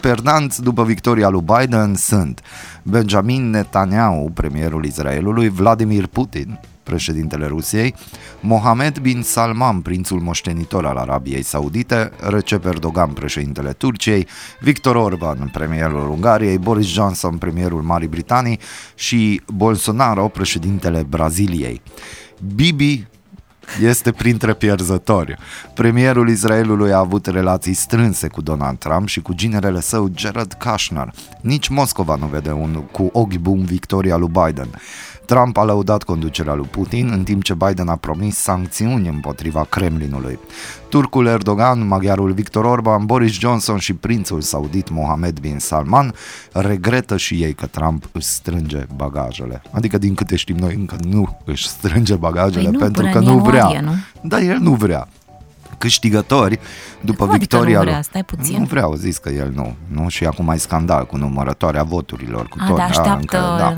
Perdanți 0.03 0.61
după 0.61 0.83
victoria 0.83 1.29
lui 1.29 1.41
Biden 1.41 1.95
sunt 1.95 2.41
Benjamin 2.83 3.49
Netanyahu, 3.49 4.31
premierul 4.33 4.85
Israelului, 4.85 5.49
Vladimir 5.49 6.07
Putin, 6.07 6.59
președintele 6.83 7.45
Rusiei, 7.45 7.95
Mohamed 8.39 8.99
bin 8.99 9.21
Salman, 9.21 9.81
prințul 9.81 10.19
moștenitor 10.19 10.85
al 10.85 10.97
Arabiei 10.97 11.43
Saudite, 11.43 12.11
Recep 12.19 12.65
Erdogan, 12.65 13.09
președintele 13.09 13.71
Turciei, 13.71 14.27
Victor 14.59 14.95
Orban, 14.95 15.49
premierul 15.53 16.09
Ungariei, 16.09 16.57
Boris 16.57 16.87
Johnson, 16.87 17.37
premierul 17.37 17.81
Marii 17.81 18.07
Britanii 18.07 18.59
și 18.95 19.41
Bolsonaro, 19.47 20.27
președintele 20.27 21.05
Braziliei. 21.09 21.81
Bibi 22.55 23.07
este 23.81 24.11
printre 24.11 24.53
pierzători. 24.53 25.37
Premierul 25.73 26.29
Israelului 26.29 26.91
a 26.91 26.97
avut 26.97 27.25
relații 27.25 27.73
strânse 27.73 28.27
cu 28.27 28.41
Donald 28.41 28.77
Trump 28.77 29.07
și 29.07 29.21
cu 29.21 29.33
ginerele 29.33 29.81
său 29.81 30.11
Jared 30.15 30.53
Kushner. 30.53 31.13
Nici 31.41 31.67
Moscova 31.67 32.15
nu 32.15 32.25
vede 32.25 32.51
un, 32.51 32.83
cu 32.91 33.09
ochi 33.13 33.37
buni 33.37 33.63
victoria 33.63 34.17
lui 34.17 34.31
Biden. 34.43 34.69
Trump 35.25 35.57
a 35.57 35.63
lăudat 35.63 36.03
conducerea 36.03 36.53
lui 36.53 36.67
Putin, 36.71 37.09
în 37.11 37.23
timp 37.23 37.43
ce 37.43 37.53
Biden 37.53 37.87
a 37.87 37.95
promis 37.95 38.35
sancțiuni 38.35 39.07
împotriva 39.07 39.65
Kremlinului. 39.69 40.39
Turcul 40.89 41.25
Erdogan, 41.25 41.87
maghiarul 41.87 42.31
Victor 42.31 42.65
Orban, 42.65 43.05
Boris 43.05 43.31
Johnson 43.39 43.77
și 43.77 43.93
prințul 43.93 44.41
saudit 44.41 44.89
Mohammed 44.89 45.39
bin 45.39 45.59
Salman 45.59 46.13
regretă 46.51 47.17
și 47.17 47.35
ei 47.43 47.53
că 47.53 47.65
Trump 47.65 48.05
își 48.11 48.27
strânge 48.27 48.85
bagajele. 48.95 49.61
Adică, 49.71 49.97
din 49.97 50.13
câte 50.13 50.35
știm 50.35 50.55
noi, 50.55 50.73
încă 50.75 50.95
nu 51.09 51.39
își 51.45 51.67
strânge 51.67 52.15
bagajele 52.15 52.63
Păi 52.63 52.71
nu, 52.71 52.79
pentru 52.79 53.01
până 53.01 53.13
că 53.13 53.17
în 53.19 53.23
nu 53.25 53.31
ianuarie, 53.33 53.59
vrea. 53.59 53.81
nu? 53.81 53.93
Da, 54.21 54.39
el 54.41 54.57
nu 54.57 54.73
vrea. 54.73 55.07
Câștigători, 55.77 56.59
după 57.01 57.25
Cum 57.25 57.33
adică 57.33 57.37
victoria 57.57 57.77
nu 57.77 57.83
vrea? 57.83 57.93
lui- 57.93 58.03
Stai 58.03 58.23
puțin. 58.23 58.57
Nu 58.59 58.65
vreau, 58.65 58.93
zis 58.93 59.17
că 59.17 59.29
el 59.29 59.51
nu. 59.55 59.75
Nu, 59.87 60.09
și 60.09 60.25
acum 60.25 60.49
ai 60.49 60.59
scandal 60.59 61.05
cu 61.05 61.17
numărătoarea 61.17 61.83
voturilor, 61.83 62.47
cu 62.47 62.57
A, 62.59 62.65
tot. 62.67 62.75
da, 62.77 62.83
așteaptă... 62.83 63.17
încă, 63.19 63.37
da. 63.57 63.77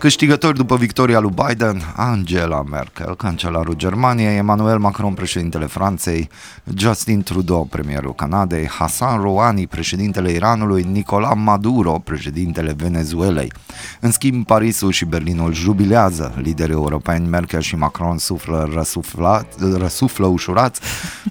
Câștigători 0.00 0.56
după 0.56 0.76
victoria 0.76 1.18
lui 1.18 1.34
Biden, 1.46 1.82
Angela 1.96 2.62
Merkel, 2.62 3.16
cancelarul 3.16 3.74
Germaniei, 3.74 4.36
Emmanuel 4.36 4.78
Macron, 4.78 5.14
președintele 5.14 5.66
Franței, 5.66 6.28
Justin 6.76 7.22
Trudeau, 7.22 7.64
premierul 7.64 8.14
Canadei, 8.14 8.66
Hassan 8.68 9.20
Rouhani, 9.20 9.66
președintele 9.66 10.30
Iranului, 10.32 10.82
Nicolas 10.82 11.32
Maduro, 11.36 11.92
președintele 12.04 12.72
Venezuelei. 12.76 13.52
În 14.00 14.10
schimb, 14.10 14.46
Parisul 14.46 14.90
și 14.90 15.04
Berlinul 15.04 15.54
jubilează. 15.54 16.34
Liderii 16.42 16.74
europeni 16.74 17.28
Merkel 17.28 17.60
și 17.60 17.76
Macron 17.76 18.18
suflă, 18.18 18.70
răsufla, 18.74 19.42
răsuflă 19.76 20.26
ușurați. 20.26 20.80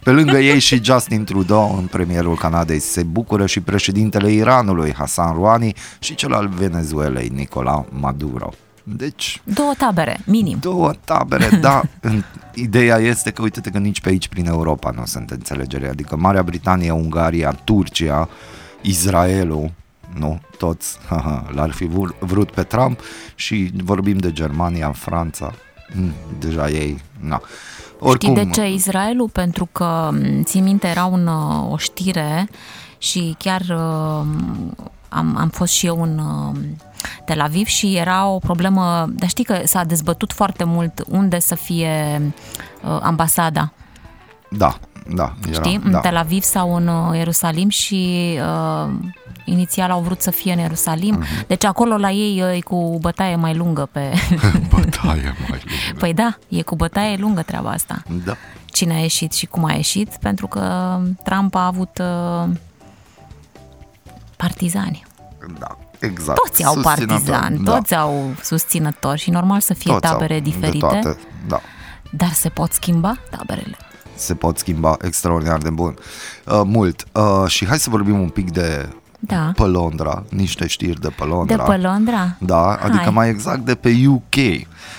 Pe 0.03 0.11
lângă 0.11 0.37
ei 0.51 0.59
și 0.59 0.83
Justin 0.83 1.23
Trudeau, 1.23 1.77
în 1.77 1.85
premierul 1.85 2.35
Canadei, 2.35 2.79
se 2.79 3.03
bucură 3.03 3.45
și 3.45 3.59
președintele 3.59 4.31
Iranului, 4.31 4.93
Hassan 4.93 5.33
Rouhani, 5.33 5.73
și 5.99 6.15
cel 6.15 6.33
al 6.33 6.47
Venezuelei, 6.47 7.31
Nicolas 7.33 7.83
Maduro. 7.89 8.53
Deci, 8.95 9.41
Două 9.43 9.73
tabere, 9.77 10.19
minim. 10.25 10.57
două 10.61 10.91
tabere, 11.05 11.49
da. 11.61 11.81
În- 12.01 12.23
Ideea 12.53 12.97
este 12.97 13.31
că, 13.31 13.41
uite-te 13.41 13.69
că 13.69 13.77
nici 13.77 14.01
pe 14.01 14.09
aici, 14.09 14.27
prin 14.27 14.45
Europa, 14.47 14.91
nu 14.95 15.05
sunt 15.05 15.29
înțelegere. 15.29 15.87
Adică 15.89 16.15
Marea 16.15 16.43
Britanie, 16.43 16.91
Ungaria, 16.91 17.51
Turcia, 17.63 18.29
Israelul, 18.81 19.71
nu, 20.17 20.39
toți 20.57 20.97
l-ar 21.51 21.71
fi 21.71 21.85
vur- 21.85 22.15
vrut 22.19 22.51
pe 22.51 22.63
Trump 22.63 22.99
și 23.35 23.71
vorbim 23.83 24.17
de 24.17 24.31
Germania, 24.31 24.91
Franța, 24.91 25.53
mm, 25.93 26.11
deja 26.39 26.69
ei, 26.69 27.01
na. 27.19 27.41
Oricum, 27.99 28.35
Știi 28.35 28.45
de 28.45 28.51
ce 28.51 28.69
Israelul? 28.73 29.29
Pentru 29.29 29.69
că, 29.71 30.09
m, 30.11 30.43
țin 30.43 30.63
minte, 30.63 30.87
era 30.87 31.05
un, 31.05 31.27
uh, 31.27 31.71
o 31.71 31.77
știre 31.77 32.49
și 32.97 33.35
chiar 33.37 33.61
uh, 33.61 34.25
am, 35.09 35.35
am 35.37 35.49
fost 35.51 35.73
și 35.73 35.85
eu 35.85 36.01
în 36.01 36.17
uh, 36.17 36.59
Tel 37.25 37.41
Aviv 37.41 37.67
și 37.67 37.95
era 37.95 38.27
o 38.27 38.37
problemă, 38.37 39.05
dar 39.09 39.29
știi 39.29 39.43
că 39.43 39.61
s-a 39.63 39.83
dezbătut 39.83 40.33
foarte 40.33 40.63
mult 40.63 41.03
unde 41.07 41.39
să 41.39 41.55
fie 41.55 42.21
uh, 42.83 42.99
ambasada, 43.01 43.71
Da, 44.49 44.79
da, 45.07 45.33
era, 45.49 45.61
știi? 45.63 45.79
În 45.83 45.91
da. 45.91 45.99
Tel 45.99 46.15
Aviv 46.17 46.41
sau 46.41 46.75
în 46.75 46.87
uh, 46.87 47.15
Ierusalim 47.17 47.69
și 47.69 48.33
uh, 48.85 48.89
inițial 49.45 49.91
au 49.91 50.01
vrut 50.01 50.21
să 50.21 50.31
fie 50.31 50.53
în 50.53 50.59
Ierusalim. 50.59 51.13
Mhm. 51.13 51.47
Deci 51.47 51.63
acolo 51.63 51.97
la 51.97 52.11
ei 52.11 52.41
uh, 52.41 52.55
e 52.57 52.61
cu 52.61 52.97
bătaie 53.01 53.35
mai 53.35 53.55
lungă 53.55 53.89
pe... 53.91 54.11
Bătaie 54.75 55.35
mai 55.49 55.63
lungă. 55.63 55.99
păi 55.99 56.13
da, 56.13 56.37
e 56.47 56.61
cu 56.61 56.75
bătaie 56.75 57.17
lungă 57.17 57.41
treaba 57.41 57.69
asta. 57.69 58.01
Da. 58.25 58.35
cine 58.65 58.93
a 58.93 58.97
ieșit 58.99 59.33
și 59.33 59.45
cum 59.45 59.63
a 59.65 59.71
ieșit, 59.73 60.17
pentru 60.21 60.47
că 60.47 60.97
Trump 61.23 61.55
a 61.55 61.65
avut 61.65 62.01
uh, 62.01 62.49
partizani. 64.37 65.05
Da, 65.59 65.77
exact. 65.99 66.39
Toți 66.47 66.63
au 66.65 66.73
Susținători, 66.73 67.05
partizani, 67.07 67.63
da. 67.63 67.71
toți 67.75 67.95
au 67.95 68.33
susținători 68.43 69.19
și 69.19 69.29
normal 69.29 69.59
să 69.59 69.73
fie 69.73 69.91
Toți 69.93 70.05
au, 70.05 70.11
tabere 70.11 70.33
de 70.33 70.39
diferite, 70.39 70.77
toate, 70.79 71.17
da. 71.47 71.61
dar 72.09 72.29
se 72.31 72.49
pot 72.49 72.71
schimba 72.71 73.17
taberele. 73.29 73.77
se 74.15 74.33
pot 74.35 74.57
schimba 74.57 74.97
extraordinar 75.01 75.57
de 75.57 75.69
bun. 75.69 75.95
Uh, 76.45 76.61
mult. 76.65 77.05
Uh, 77.13 77.47
și 77.47 77.65
hai 77.65 77.79
să 77.79 77.89
vorbim 77.89 78.19
un 78.19 78.29
pic 78.29 78.51
de 78.51 78.89
Da. 79.19 79.51
pe 79.55 79.63
Londra, 79.63 80.23
niște 80.29 80.67
știri 80.67 81.01
de 81.01 81.07
pe 81.07 81.13
De 81.23 81.25
Londra. 81.25 81.63
pe 81.63 81.77
Londra? 81.77 82.35
Da, 82.39 82.65
adică 82.73 83.03
Hai. 83.03 83.13
mai 83.13 83.29
exact 83.29 83.59
de 83.59 83.75
pe 83.75 83.93
UK. 84.07 84.35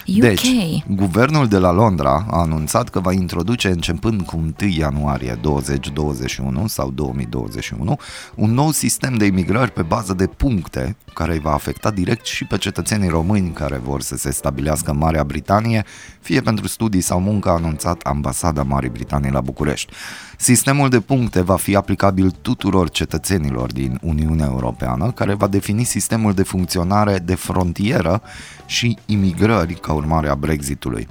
Deci, 0.07 0.47
guvernul 0.87 1.49
de 1.49 1.59
la 1.59 1.71
Londra 1.71 2.27
a 2.31 2.40
anunțat 2.40 2.88
că 2.88 3.01
va 3.01 3.12
introduce 3.12 3.69
începând 3.69 4.23
cu 4.23 4.37
1 4.37 4.53
ianuarie 4.69 5.38
2021 5.40 6.66
sau 6.66 6.90
2021 6.90 7.97
un 8.35 8.51
nou 8.55 8.71
sistem 8.71 9.14
de 9.14 9.25
imigrări 9.25 9.71
pe 9.71 9.83
bază 9.83 10.14
de 10.14 10.27
puncte 10.27 10.97
care 11.14 11.33
îi 11.33 11.40
va 11.40 11.53
afecta 11.53 11.90
direct 11.90 12.25
și 12.27 12.45
pe 12.45 12.57
cetățenii 12.57 13.09
români 13.09 13.51
care 13.51 13.81
vor 13.85 14.01
să 14.01 14.16
se 14.16 14.31
stabilească 14.31 14.90
în 14.90 14.99
Marea 14.99 15.25
Britanie, 15.25 15.85
fie 16.21 16.40
pentru 16.40 16.66
studii 16.66 17.01
sau 17.01 17.21
muncă, 17.21 17.49
a 17.49 17.53
anunțat 17.53 18.01
ambasada 18.03 18.62
Marii 18.62 18.90
Britanii 18.90 19.31
la 19.31 19.40
București. 19.40 19.93
Sistemul 20.37 20.88
de 20.88 21.01
puncte 21.01 21.40
va 21.40 21.57
fi 21.57 21.77
aplicabil 21.77 22.31
tuturor 22.43 22.90
cetățenilor 22.90 23.73
din 23.73 23.99
Uniunea 24.03 24.47
Europeană, 24.47 25.11
care 25.11 25.35
va 25.35 25.47
defini 25.47 25.85
sistemul 25.85 26.33
de 26.33 26.43
funcționare 26.43 27.19
de 27.19 27.35
frontieră 27.35 28.23
și 28.71 28.99
imigrări 29.07 29.75
ca 29.75 29.93
urmare 29.93 30.29
a 30.29 30.35
Brexitului. 30.35 31.09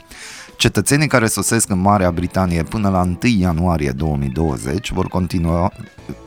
Cetățenii 0.58 1.08
care 1.08 1.28
sosesc 1.28 1.70
în 1.70 1.80
Marea 1.80 2.12
Britanie 2.12 2.64
până 2.64 2.90
la 2.90 3.02
1 3.02 3.18
ianuarie 3.22 3.92
2020 3.92 4.92
vor 4.92 5.08
continua 5.08 5.72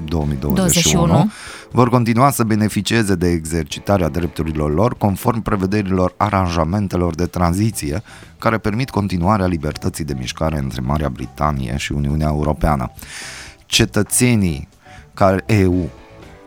2021 0.04 1.06
21. 1.06 1.30
vor 1.70 1.88
continua 1.88 2.30
să 2.30 2.44
beneficieze 2.44 3.14
de 3.14 3.28
exercitarea 3.28 4.08
drepturilor 4.08 4.74
lor 4.74 4.96
conform 4.96 5.42
prevederilor 5.42 6.14
aranjamentelor 6.16 7.14
de 7.14 7.26
tranziție 7.26 8.02
care 8.38 8.58
permit 8.58 8.90
continuarea 8.90 9.46
libertății 9.46 10.04
de 10.04 10.14
mișcare 10.18 10.58
între 10.58 10.80
Marea 10.80 11.08
Britanie 11.08 11.76
și 11.76 11.92
Uniunea 11.92 12.28
Europeană. 12.28 12.92
Cetățenii 13.66 14.68
care 15.14 15.42
EU 15.46 15.90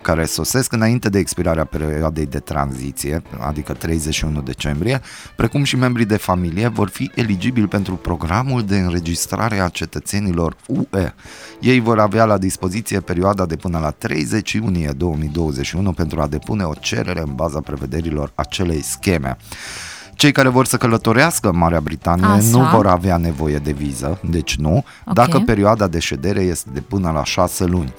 care 0.06 0.26
sosesc 0.26 0.74
înainte 0.74 1.10
de 1.10 1.20
expirarea 1.20 1.66
perioadei 1.66 2.26
de 2.26 2.40
tranziție, 2.40 3.22
adică 3.40 3.74
31 3.74 4.42
decembrie, 4.42 5.02
precum 5.36 5.64
și 5.64 5.76
membrii 5.76 6.06
de 6.06 6.18
familie, 6.18 6.68
vor 6.68 6.90
fi 6.90 7.12
eligibili 7.16 7.68
pentru 7.68 7.96
programul 7.96 8.64
de 8.64 8.80
înregistrare 8.80 9.60
a 9.60 9.70
cetățenilor 9.70 10.56
UE. 10.68 11.14
Ei 11.60 11.80
vor 11.80 12.00
avea 12.00 12.26
la 12.26 12.38
dispoziție 12.38 13.00
perioada 13.00 13.46
de 13.46 13.56
până 13.56 13.80
la 13.80 13.90
30 13.92 14.52
iunie 14.52 14.92
2021 14.98 15.92
pentru 15.92 16.22
a 16.22 16.28
depune 16.28 16.64
o 16.64 16.74
cerere 16.74 17.22
în 17.22 17.36
baza 17.36 17.60
prevederilor 17.60 18.32
acelei 18.36 18.82
scheme. 18.82 19.38
Cei 20.16 20.32
care 20.32 20.50
vor 20.50 20.66
să 20.66 20.78
călătorească 20.78 21.50
în 21.50 21.58
Marea 21.58 21.80
Britanie 21.80 22.26
Așa. 22.26 22.58
nu 22.58 22.64
vor 22.64 22.88
avea 22.88 23.18
nevoie 23.18 23.58
de 23.58 23.72
viză, 23.72 24.20
deci 24.30 24.56
nu, 24.56 24.84
Ok. 25.06 25.14
dacă 25.14 25.40
perioada 25.40 25.88
de 25.88 26.00
ședere 26.00 26.42
este 26.42 26.70
de 26.74 26.80
până 26.82 27.12
la 27.12 27.24
6 27.24 27.66
luni. 27.66 27.94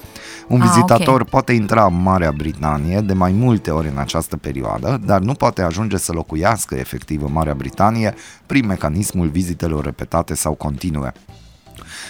Un 0.48 0.60
Ah, 0.60 0.66
vizitator 0.68 1.20
ok. 1.20 1.28
poate 1.28 1.52
intra 1.52 1.84
în 1.84 2.02
Marea 2.02 2.32
Britanie 2.32 3.00
de 3.00 3.12
mai 3.12 3.32
multe 3.32 3.70
ori 3.70 3.88
în 3.88 3.98
această 3.98 4.36
perioadă, 4.36 5.00
dar 5.04 5.20
nu 5.20 5.32
poate 5.34 5.62
ajunge 5.62 5.96
să 5.96 6.12
locuiască 6.12 6.74
efectiv 6.74 7.22
în 7.22 7.32
Marea 7.32 7.54
Britanie 7.54 8.14
prin 8.46 8.66
mecanismul 8.66 9.28
vizitelor 9.28 9.84
repetate 9.84 10.34
sau 10.34 10.52
continue. 10.52 11.12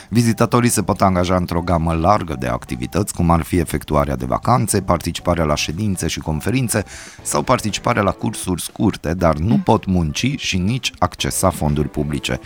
Vizitatorii 0.08 0.70
se 0.70 0.82
pot 0.82 1.02
angaja 1.02 1.36
într-o 1.36 1.60
gamă 1.60 1.92
largă 1.92 2.36
de 2.38 2.46
activități, 2.46 3.14
cum 3.14 3.30
ar 3.30 3.42
fi 3.42 3.58
efectuarea 3.58 4.16
de 4.16 4.24
vacanțe, 4.24 4.80
participarea 4.80 5.44
la 5.44 5.54
ședințe 5.54 6.06
și 6.06 6.20
conferințe 6.20 6.84
sau 7.22 7.42
participarea 7.42 8.02
la 8.02 8.10
cursuri 8.10 8.62
scurte, 8.62 9.14
dar 9.14 9.36
nu 9.36 9.58
pot 9.64 9.84
munci 9.84 10.34
și 10.36 10.58
nici 10.58 10.92
accesa 10.98 11.50
fonduri 11.50 11.88
publice. 11.88 12.40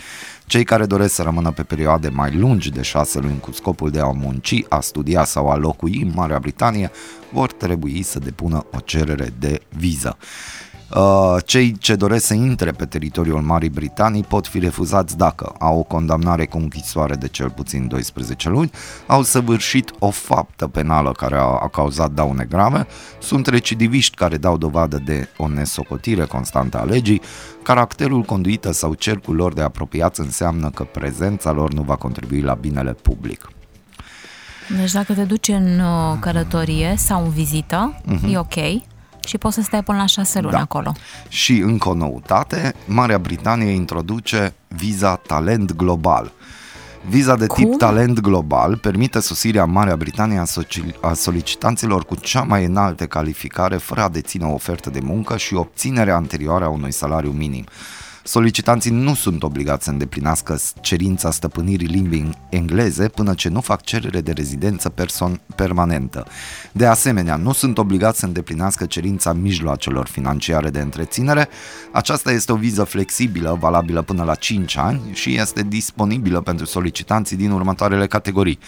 Cei 0.46 0.64
care 0.64 0.86
doresc 0.86 1.14
să 1.14 1.22
rămână 1.22 1.50
pe 1.50 1.62
perioade 1.62 2.08
mai 2.08 2.36
lungi 2.36 2.70
de 2.70 2.82
șase 2.82 3.18
luni 3.18 3.40
cu 3.40 3.52
scopul 3.52 3.90
de 3.90 4.00
a 4.00 4.06
munci, 4.10 4.64
a 4.68 4.80
studia 4.80 5.24
sau 5.24 5.50
a 5.50 5.56
locui 5.56 6.02
în 6.02 6.12
Marea 6.14 6.38
Britanie 6.38 6.90
vor 7.32 7.52
trebui 7.52 8.02
să 8.02 8.18
depună 8.18 8.66
o 8.72 8.78
cerere 8.78 9.32
de 9.38 9.60
viză. 9.68 10.16
Uh, 10.96 11.36
Cei 11.44 11.76
ce 11.78 11.94
doresc 11.96 12.26
să 12.26 12.34
intre 12.34 12.70
pe 12.70 12.84
teritoriul 12.84 13.40
Marii 13.40 13.68
Britanii 13.68 14.22
pot 14.22 14.46
fi 14.46 14.58
refuzați 14.58 15.16
dacă 15.16 15.54
au 15.58 15.78
o 15.78 15.82
condamnare 15.82 16.46
cu 16.46 16.58
închisoare 16.58 17.14
de 17.14 17.28
cel 17.28 17.50
puțin 17.50 17.88
12 17.88 18.48
luni, 18.48 18.70
au 19.06 19.22
săvârșit 19.22 19.90
o 19.98 20.10
faptă 20.10 20.66
penală 20.68 21.12
care 21.12 21.36
a, 21.36 21.40
a 21.40 21.68
cauzat 21.72 22.10
daune 22.10 22.44
grave, 22.44 22.86
sunt 23.20 23.46
recidiviști 23.46 24.16
care 24.16 24.36
dau 24.36 24.56
dovadă 24.56 25.02
de 25.04 25.28
o 25.36 25.48
nesocotire 25.48 26.24
constantă 26.24 26.78
a 26.80 26.84
legii, 26.84 27.20
caracterul, 27.62 28.22
conduită 28.22 28.72
sau 28.72 28.94
cercul 28.94 29.34
lor 29.34 29.52
de 29.52 29.62
apropiați 29.62 30.20
înseamnă 30.20 30.70
că 30.70 30.82
prezența 30.84 31.52
lor 31.52 31.72
nu 31.72 31.82
va 31.82 31.96
contribui 31.96 32.40
la 32.40 32.54
binele 32.54 32.92
public. 32.92 33.50
Deci 34.78 34.92
dacă 34.92 35.12
te 35.14 35.22
duci 35.22 35.48
în 35.48 35.80
uh, 35.80 36.16
călătorie 36.20 36.94
sau 36.96 37.24
în 37.24 37.30
vizită, 37.30 38.00
Mhm. 38.04 38.28
e 38.32 38.38
ok. 38.38 38.54
Și 39.30 39.38
poți 39.38 39.54
să 39.54 39.62
stai 39.62 39.82
până 39.82 39.98
la 39.98 40.06
șase 40.06 40.40
luni 40.40 40.52
Da. 40.52 40.58
acolo. 40.60 40.92
Și 41.28 41.58
încă 41.58 41.88
o 41.88 41.94
noutate, 41.94 42.74
Marea 42.86 43.18
Britanie 43.18 43.70
introduce 43.70 44.54
viza 44.68 45.14
talent 45.16 45.72
global. 45.76 46.32
Viza 47.08 47.36
de 47.36 47.46
Cum? 47.46 47.64
tip 47.64 47.78
talent 47.78 48.20
global 48.20 48.76
permite 48.76 49.20
sosirea 49.20 49.62
în 49.62 49.70
Marea 49.70 49.96
Britanie 49.96 50.38
a, 50.38 50.44
soci- 50.44 51.00
a 51.00 51.12
solicitanților 51.12 52.04
cu 52.04 52.14
cea 52.14 52.42
mai 52.42 52.64
înaltă 52.64 53.06
calificare 53.06 53.76
fără 53.76 54.02
a 54.02 54.08
deține 54.08 54.44
o 54.44 54.52
ofertă 54.52 54.90
de 54.90 55.00
muncă 55.02 55.36
și 55.36 55.54
obținerea 55.54 56.14
anterioară 56.16 56.64
a 56.64 56.68
unui 56.68 56.92
salariu 56.92 57.30
minim. 57.30 57.64
Solicitanții 58.24 58.90
nu 58.90 59.14
sunt 59.14 59.42
obligați 59.42 59.84
să 59.84 59.90
îndeplinească 59.90 60.58
cerința 60.80 61.30
stăpânirii 61.30 61.86
limbii 61.86 62.30
engleze 62.48 63.08
până 63.08 63.34
ce 63.34 63.48
nu 63.48 63.60
fac 63.60 63.82
cerere 63.82 64.20
de 64.20 64.32
rezidență 64.32 64.88
person- 64.88 65.40
permanentă. 65.54 66.26
De 66.72 66.86
asemenea, 66.86 67.36
nu 67.36 67.52
sunt 67.52 67.78
obligați 67.78 68.18
să 68.18 68.26
îndeplinească 68.26 68.86
cerința 68.86 69.32
mijloacelor 69.32 70.06
financiare 70.06 70.70
de 70.70 70.80
întreținere. 70.80 71.48
Aceasta 71.92 72.32
este 72.32 72.52
o 72.52 72.56
viză 72.56 72.84
flexibilă, 72.84 73.56
valabilă 73.60 74.02
până 74.02 74.24
la 74.24 74.34
5 74.34 74.76
ani 74.76 75.00
și 75.12 75.36
este 75.36 75.62
disponibilă 75.62 76.40
pentru 76.40 76.66
solicitanții 76.66 77.36
din 77.36 77.50
următoarele 77.50 78.06
categorii. 78.06 78.58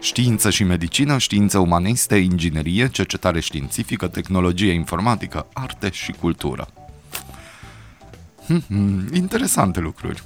Știință 0.00 0.50
și 0.50 0.64
medicină, 0.64 1.18
științe 1.18 1.58
umaniste, 1.58 2.16
inginerie, 2.16 2.88
cercetare 2.88 3.40
științifică, 3.40 4.06
tehnologie 4.06 4.72
informatică, 4.72 5.46
arte 5.52 5.90
și 5.92 6.12
cultură. 6.12 6.68
Hmm, 8.46 9.06
interesante 9.12 9.80
lucruri. 9.80 10.22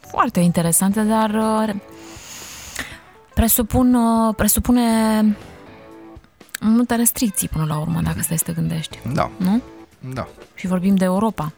Foarte 0.00 0.40
interesante, 0.40 1.00
dar 1.02 1.30
uh, 1.30 1.74
presupun, 3.34 3.94
uh, 3.94 4.34
presupune 4.36 4.80
multe 6.60 6.94
restricții 6.94 7.48
până 7.48 7.64
la 7.64 7.78
urmă, 7.78 8.00
dacă 8.00 8.20
stai 8.22 8.38
să 8.38 8.44
te 8.44 8.52
gândești. 8.52 8.98
Da, 9.12 9.30
Nu? 9.36 9.62
da, 10.12 10.28
Și 10.54 10.66
vorbim 10.66 10.94
de 10.96 11.04
Europa. 11.04 11.52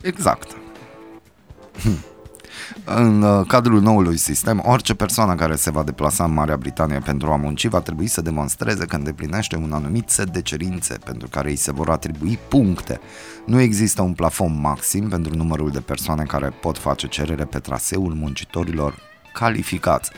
exact. 0.00 0.56
Hmm. 1.82 1.98
În 2.84 3.22
uh, 3.22 3.46
cadrul 3.46 3.80
noului 3.80 4.16
sistem, 4.16 4.62
orice 4.64 4.94
persoană 4.94 5.34
care 5.34 5.56
se 5.56 5.70
va 5.70 5.82
deplasa 5.82 6.24
în 6.24 6.32
Marea 6.32 6.56
Britanie 6.56 6.98
pentru 6.98 7.30
a 7.30 7.36
munci 7.36 7.66
va 7.66 7.80
trebui 7.80 8.06
să 8.06 8.20
demonstreze 8.20 8.84
că 8.84 8.96
îndeplinește 8.96 9.56
un 9.56 9.72
anumit 9.72 10.08
set 10.08 10.30
de 10.30 10.42
cerințe 10.42 10.98
pentru 11.04 11.28
care 11.28 11.48
îi 11.48 11.56
se 11.56 11.72
vor 11.72 11.90
atribui 11.90 12.38
puncte. 12.48 13.00
Nu 13.46 13.60
există 13.60 14.02
un 14.02 14.12
plafon 14.12 14.60
maxim 14.60 15.08
pentru 15.08 15.34
numărul 15.34 15.70
de 15.70 15.80
persoane 15.80 16.22
care 16.22 16.52
pot 16.60 16.78
face 16.78 17.06
cerere 17.06 17.44
pe 17.44 17.58
traseul 17.58 18.12
muncitorilor 18.14 19.07
calificați. 19.38 20.10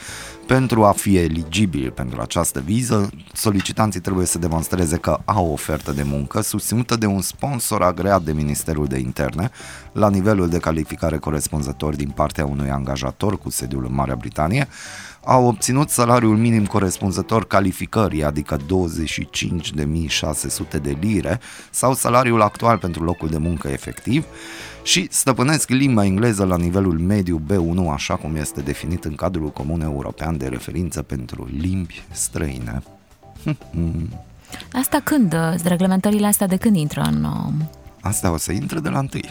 Pentru 0.47 0.85
a 0.85 0.93
fi 0.93 1.17
eligibil 1.17 1.91
pentru 1.91 2.21
această 2.21 2.61
viză, 2.65 3.11
solicitanții 3.33 4.01
trebuie 4.01 4.27
să 4.27 4.39
demonstreze 4.39 4.97
că 4.97 5.19
au 5.25 5.47
o 5.47 5.53
ofertă 5.53 5.93
de 5.93 6.03
muncă 6.03 6.41
susținută 6.41 6.97
de 6.97 7.07
un 7.07 7.21
sponsor 7.21 7.83
agreat 7.83 8.23
de 8.23 8.33
Ministerul 8.33 8.87
de 8.87 8.99
Interne 8.99 9.51
la 9.93 10.11
nivelul 10.11 10.49
de 10.49 10.59
calificare 10.59 11.19
corespunzător 11.19 11.97
din 11.97 12.11
partea 12.11 12.47
unui 12.47 12.71
angajator 12.71 13.39
cu 13.39 13.51
sediul 13.51 13.85
în 13.85 13.95
Marea 13.95 14.17
Britanie, 14.17 14.69
au 15.25 15.47
obținut 15.47 15.89
salariul 15.89 16.37
minim 16.37 16.67
corespunzător 16.67 17.47
calificării, 17.47 18.25
adică 18.25 18.57
25.600 18.57 18.63
de 20.83 20.97
lire, 21.01 21.41
sau 21.71 21.95
salariul 21.95 22.43
actual 22.43 22.79
pentru 22.79 23.05
locul 23.05 23.29
de 23.29 23.39
muncă 23.39 23.69
efectiv, 23.69 24.25
și 24.83 25.07
stăpânesc 25.11 25.69
limba 25.69 26.05
engleză 26.05 26.45
la 26.45 26.57
nivelul 26.57 26.99
mediu 26.99 27.41
B1, 27.53 27.93
așa 27.93 28.17
cum 28.17 28.37
este 28.37 28.61
definit 28.61 29.05
în 29.05 29.15
cadrul 29.15 29.49
comun 29.49 29.81
european 29.81 30.37
de 30.37 30.47
referință 30.47 31.03
pentru 31.03 31.49
limbi 31.61 32.03
străine. 32.11 32.83
Asta 34.73 35.01
când? 35.05 35.33
uh, 35.33 35.55
Reglementările 35.65 36.27
astea 36.27 36.47
de 36.47 36.57
când 36.57 36.77
intră 36.77 37.01
în... 37.01 37.25
uh, 37.25 37.53
Asta 38.01 38.31
o 38.31 38.37
să 38.37 38.53
intre 38.53 38.81
de 38.81 38.89
la 38.89 38.99
întâi. 38.99 39.25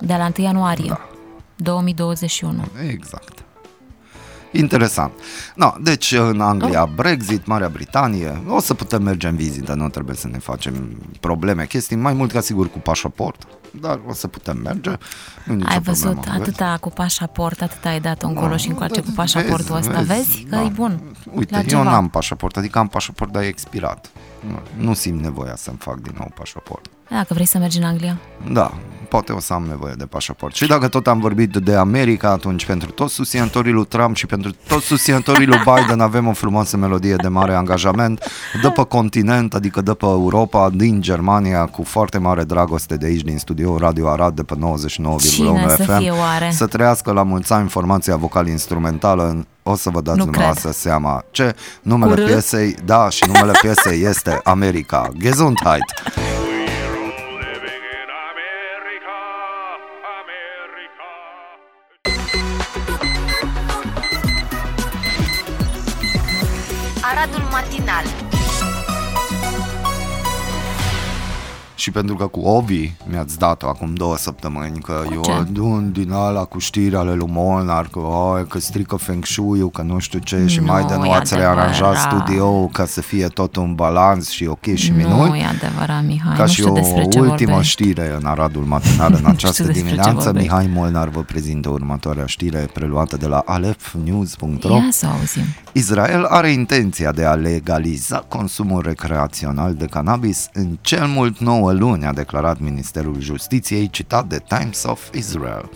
De 0.00 0.14
la 0.14 0.30
1 0.38 0.44
ianuarie 0.46 0.88
Da. 0.88 1.08
2021. 1.56 2.64
Exact. 2.90 3.38
Interesant. 4.52 5.12
No, 5.54 5.72
deci 5.82 6.12
în 6.12 6.40
Anglia 6.40 6.86
Brexit, 6.86 7.46
Marea 7.46 7.68
Britanie, 7.68 8.42
o 8.48 8.60
să 8.60 8.74
putem 8.74 9.02
merge 9.02 9.28
în 9.28 9.36
vizită, 9.36 9.74
nu 9.74 9.88
trebuie 9.88 10.16
să 10.16 10.28
ne 10.28 10.38
facem 10.38 10.74
probleme, 11.20 11.64
chestii 11.66 11.96
mai 11.96 12.12
mult 12.12 12.32
ca 12.32 12.40
sigur 12.40 12.70
cu 12.70 12.78
pașaport, 12.78 13.46
dar 13.80 14.00
o 14.06 14.12
să 14.12 14.28
putem 14.28 14.58
merge. 14.58 14.90
Nu 15.44 15.54
nicio 15.54 15.68
Ai 15.70 15.80
văzut 15.80 16.12
problemă, 16.14 16.38
atâta 16.40 16.76
cu 16.80 16.88
pașaport, 16.90 17.62
atâta 17.62 17.88
ai 17.88 18.00
dat 18.00 18.22
încolo 18.22 18.56
și 18.56 18.68
încoace 18.68 19.00
cu 19.00 19.10
pașaportul 19.14 19.74
Vezi, 19.74 19.88
ăsta. 19.88 20.00
vezi, 20.00 20.06
Vezi 20.20 20.42
că 20.42 20.56
da. 20.56 20.62
e 20.62 20.68
bun. 20.68 21.00
Uite, 21.34 21.54
la 21.54 21.58
eu 21.60 21.64
ceva. 21.66 21.82
n-am 21.82 22.08
pașaport, 22.08 22.56
adică 22.56 22.78
am 22.78 22.88
pașaport, 22.88 23.32
dar 23.32 23.42
e 23.42 23.46
expirat. 23.46 24.10
Nu, 24.48 24.84
nu 24.86 24.94
simt 24.94 25.22
nevoia 25.22 25.56
să-mi 25.56 25.76
fac 25.80 26.00
din 26.00 26.14
nou 26.18 26.30
pașaport. 26.34 26.86
Dacă 27.10 27.34
vrei 27.34 27.46
să 27.46 27.58
mergi 27.58 27.78
în 27.78 27.84
Anglia. 27.84 28.18
Da, 28.52 28.72
poate 29.08 29.32
o 29.32 29.40
să 29.40 29.52
am 29.52 29.64
nevoie 29.68 29.94
de 29.96 30.06
pașaport. 30.06 30.54
Și 30.54 30.66
dacă 30.66 30.88
tot 30.88 31.06
am 31.06 31.20
vorbit 31.20 31.56
de 31.56 31.74
America, 31.74 32.30
atunci 32.30 32.66
pentru 32.66 32.90
toți 32.90 33.14
susținătorii 33.14 33.72
lui 33.72 33.86
Trump 33.86 34.16
și 34.16 34.26
pentru 34.26 34.50
toți 34.68 34.86
susținătorii 34.86 35.46
lui 35.46 35.60
Biden 35.74 36.00
avem 36.00 36.26
o 36.26 36.32
frumoasă 36.32 36.76
melodie 36.76 37.14
de 37.16 37.28
mare 37.28 37.54
angajament, 37.54 38.24
dă 38.62 38.70
pe 38.70 38.82
continent, 38.84 39.54
adică 39.54 39.80
dă 39.80 39.94
pe 39.94 40.06
Europa, 40.06 40.70
din 40.70 41.00
Germania, 41.00 41.64
cu 41.64 41.82
foarte 41.82 42.18
mare 42.18 42.44
dragoste 42.44 42.96
de 42.96 43.06
aici, 43.06 43.22
din 43.22 43.38
studioul 43.38 43.78
Radio 43.78 44.08
Arad, 44.08 44.34
de 44.34 44.42
pe 44.42 44.54
99,1 44.54 44.60
Cine 45.30 45.64
să 45.68 45.82
FM. 45.82 45.98
fie 45.98 46.10
oare? 46.10 46.50
Să 46.50 46.66
trăiască 46.66 47.12
la 47.12 47.22
mulți 47.22 47.52
ani 47.52 47.68
formația 47.68 48.16
vocal-instrumentală, 48.16 49.46
o 49.66 49.76
să 49.76 49.90
vă 49.90 50.00
dați 50.00 50.18
Nu 50.18 50.24
dumneavoastră 50.24 50.70
seama 50.70 51.24
ce 51.30 51.54
numele 51.82 52.14
Cu 52.14 52.20
R? 52.20 52.24
piesei, 52.24 52.76
da, 52.84 53.08
și 53.08 53.24
numele 53.26 53.52
piesei 53.60 54.02
este 54.02 54.40
America. 54.44 55.10
Gesundheit! 55.18 55.84
Și 71.84 71.90
pentru 71.90 72.14
că 72.14 72.26
cu 72.26 72.40
Ovi 72.40 72.92
mi-ați 73.10 73.38
dat-o 73.38 73.68
acum 73.68 73.94
două 73.94 74.16
săptămâni 74.16 74.78
Că 74.78 75.02
Cu 75.06 75.12
eu 75.14 75.20
ce? 75.22 75.30
adun 75.32 75.92
din 75.92 76.12
ala 76.12 76.44
cu 76.44 76.58
știri 76.58 76.96
ale 76.96 77.12
lui 77.14 77.28
Molnar 77.30 77.88
Că, 77.92 77.98
oi, 77.98 78.46
că 78.46 78.58
strică 78.58 78.96
Feng 78.96 79.24
Shui-ul, 79.24 79.70
că 79.70 79.82
nu 79.82 79.98
știu 79.98 80.18
ce 80.18 80.46
Și 80.46 80.58
Nu, 80.58 80.64
mai 80.66 80.84
de 80.84 80.94
nu 80.96 81.04
e 81.04 81.14
ați 81.14 81.34
rearanjat 81.34 81.94
adevărat. 81.96 82.12
studioul 82.26 82.68
Ca 82.72 82.86
să 82.86 83.00
fie 83.00 83.26
tot 83.26 83.56
un 83.56 83.74
balans 83.74 84.28
și 84.30 84.46
ok 84.46 84.74
și 84.74 84.90
Nu 84.90 84.96
minuni 84.96 85.40
e 85.40 85.44
adevărat, 85.44 86.04
Mihai. 86.04 86.36
ca 86.36 86.42
nu 86.42 86.48
și 86.48 86.54
știu 86.60 86.70
o 86.72 86.74
despre 86.74 87.04
ce 87.08 87.20
ultimă 87.20 87.50
vorbești. 87.50 87.72
știre 87.72 88.14
în 88.20 88.26
Aradul 88.26 88.62
Matinal 88.62 89.14
în 89.22 89.26
această 89.34 89.62
despre 89.62 89.80
ce 89.80 89.84
dimineață 89.84 90.10
vorbești. 90.12 90.48
Mihai 90.48 90.70
Molnar 90.74 91.08
vă 91.08 91.20
prezintă 91.20 91.68
următoarea 91.68 92.26
știre 92.26 92.68
preluată 92.72 93.16
de 93.16 93.26
la 93.26 93.42
alefnews.ro 93.44 94.74
Ia 94.74 94.88
să 94.90 95.06
auzim. 95.06 95.42
Israel 95.72 96.24
are 96.24 96.50
intenția 96.50 97.12
de 97.12 97.24
a 97.24 97.34
legaliza 97.34 98.24
consumul 98.28 98.82
recreațional 98.82 99.74
de 99.74 99.84
cannabis 99.84 100.48
în 100.52 100.78
cel 100.80 101.06
mult 101.06 101.38
9 101.38 101.72
luni, 101.78 102.04
a 102.04 102.12
declarat 102.12 102.58
Ministerul 102.60 103.20
Justiției, 103.20 103.90
citat 103.90 104.26
de 104.26 104.42
Times 104.48 104.82
of 104.84 105.14
Israel. 105.14 105.70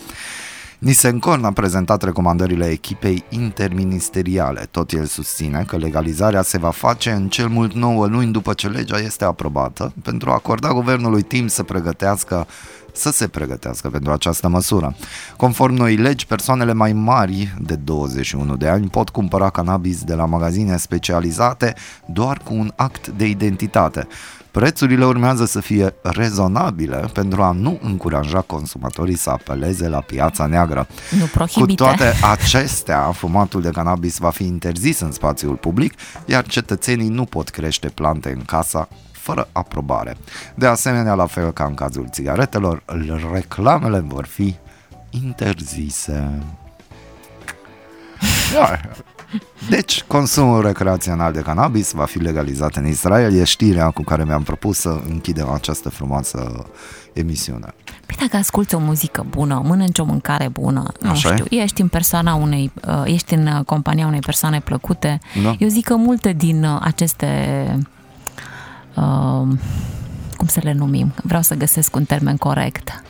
Nisenkorn 0.79 1.43
a 1.43 1.51
prezentat 1.51 2.03
recomandările 2.03 2.69
echipei 2.69 3.23
interministeriale. 3.29 4.67
Tot 4.71 4.91
el 4.91 5.05
susține 5.05 5.63
că 5.67 5.77
legalizarea 5.77 6.41
se 6.41 6.57
va 6.57 6.69
face 6.69 7.11
în 7.11 7.29
cel 7.29 7.47
mult 7.47 7.73
9 7.73 8.05
luni 8.05 8.31
după 8.31 8.53
ce 8.53 8.67
legea 8.67 8.99
este 8.99 9.25
aprobată, 9.25 9.93
pentru 10.03 10.29
a 10.29 10.33
acorda 10.33 10.73
guvernului 10.73 11.21
timp 11.21 11.49
să 11.49 11.63
pregătească 11.63 12.47
să 12.93 13.11
se 13.11 13.27
pregătească 13.27 13.89
pentru 13.89 14.11
această 14.11 14.47
măsură. 14.47 14.95
Conform 15.37 15.73
noi 15.73 15.95
legi, 15.95 16.25
persoanele 16.25 16.73
mai 16.73 16.93
mari 16.93 17.53
de 17.61 17.75
21 17.75 18.55
de 18.55 18.67
ani 18.67 18.87
pot 18.87 19.09
cumpăra 19.09 19.49
cannabis 19.49 20.03
de 20.03 20.13
la 20.13 20.25
magazine 20.25 20.77
specializate 20.77 21.73
doar 22.05 22.41
cu 22.43 22.53
un 22.53 22.71
act 22.75 23.07
de 23.07 23.25
identitate. 23.25 24.07
Prețurile 24.51 25.05
urmează 25.05 25.45
să 25.45 25.59
fie 25.59 25.93
rezonabile 26.03 27.05
pentru 27.13 27.41
a 27.41 27.51
nu 27.51 27.79
încuraja 27.83 28.41
consumatorii 28.41 29.17
să 29.17 29.29
apeleze 29.29 29.87
la 29.87 29.99
piața 29.99 30.45
neagră. 30.45 30.87
Nu 31.11 31.23
Cu 31.25 31.29
prohibite. 31.33 31.73
toate 31.83 32.13
acestea, 32.31 32.99
fumatul 33.01 33.61
de 33.61 33.69
cannabis 33.69 34.17
va 34.17 34.29
fi 34.29 34.43
interzis 34.45 34.99
în 34.99 35.11
spațiul 35.11 35.55
public, 35.55 35.93
iar 36.25 36.45
cetățenii 36.45 37.09
nu 37.09 37.25
pot 37.25 37.49
crește 37.49 37.87
plante 37.87 38.31
în 38.31 38.41
casa 38.45 38.87
fără 39.11 39.47
aprobare. 39.51 40.17
De 40.55 40.65
asemenea, 40.65 41.13
la 41.13 41.25
fel 41.25 41.51
ca 41.51 41.63
în 41.65 41.73
cazul 41.73 42.07
țigaretelor, 42.11 42.83
reclamele 43.33 43.99
vor 43.99 44.25
fi 44.25 44.55
interzise. 45.09 46.43
Iar, 48.53 48.89
Deci, 49.69 50.03
consumul 50.07 50.61
recreațional 50.61 51.33
de 51.33 51.39
cannabis 51.41 51.91
va 51.91 52.05
fi 52.05 52.17
legalizat 52.17 52.75
în 52.75 52.87
Israel. 52.87 53.33
E 53.35 53.43
știrea 53.43 53.89
cu 53.89 54.03
care 54.03 54.23
mi-am 54.23 54.43
propus 54.43 54.77
să 54.77 55.01
închidem 55.09 55.49
această 55.49 55.89
frumoasă 55.89 56.65
emisiune. 57.13 57.73
Păi 58.05 58.15
dacă 58.19 58.37
asculți 58.37 58.75
o 58.75 58.79
muzică 58.79 59.25
bună, 59.29 59.61
mănânci 59.65 59.99
o 59.99 60.03
mâncare 60.03 60.47
bună, 60.47 60.83
nu 61.01 61.09
Așa 61.09 61.29
e? 61.33 61.35
știu, 61.35 61.57
ești 61.57 61.81
în 61.81 61.87
persoana 61.87 62.33
unei, 62.33 62.71
uh, 62.87 63.01
ești 63.05 63.33
în 63.33 63.47
uh, 63.47 63.65
compania 63.65 64.07
unei 64.07 64.19
persoane 64.19 64.59
plăcute, 64.59 65.19
Da. 65.43 65.55
eu 65.59 65.67
zic 65.67 65.85
că 65.85 65.95
multe 65.95 66.33
din 66.33 66.63
uh, 66.63 66.77
aceste 66.81 67.27
uh, 68.95 69.47
cum 70.37 70.47
să 70.47 70.59
le 70.63 70.73
numim. 70.73 71.13
Vreau 71.23 71.41
să 71.41 71.55
găsesc 71.55 71.95
un 71.95 72.03
termen 72.03 72.37
corect. 72.37 73.03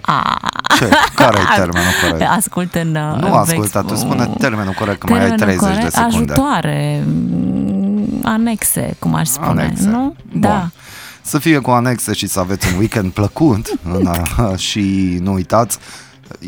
A, 0.00 0.36
Ce? 0.78 0.88
Care 1.14 1.38
e 1.38 1.56
termenul 1.56 1.88
corect? 2.08 2.30
ascult 2.38 2.74
în... 2.74 2.94
uh, 2.94 3.20
Nu 3.20 3.34
asculta, 3.34 3.82
tu 3.82 3.94
spune 3.94 4.30
termenul 4.38 4.72
corect, 4.72 4.98
că 4.98 5.06
mai 5.12 5.24
ai 5.24 5.30
30 5.34 5.58
de 5.82 5.88
secunde. 5.88 6.32
Ajutoare, 6.32 7.02
mm, 7.06 8.20
anexe, 8.24 8.96
cum 8.98 9.14
aș 9.14 9.28
spune, 9.28 9.48
Anexe. 9.62 9.88
nu? 9.88 10.14
Bun. 10.30 10.40
Da. 10.40 10.68
Să 11.22 11.38
fie 11.38 11.58
cu 11.58 11.70
anexe 11.70 12.12
și 12.12 12.26
să 12.26 12.40
aveți 12.40 12.72
un 12.72 12.78
weekend 12.78 13.12
plăcut 13.12 13.66
în 13.92 14.06
a, 14.06 14.22
și 14.68 15.18
nu 15.22 15.32
uitați, 15.32 15.78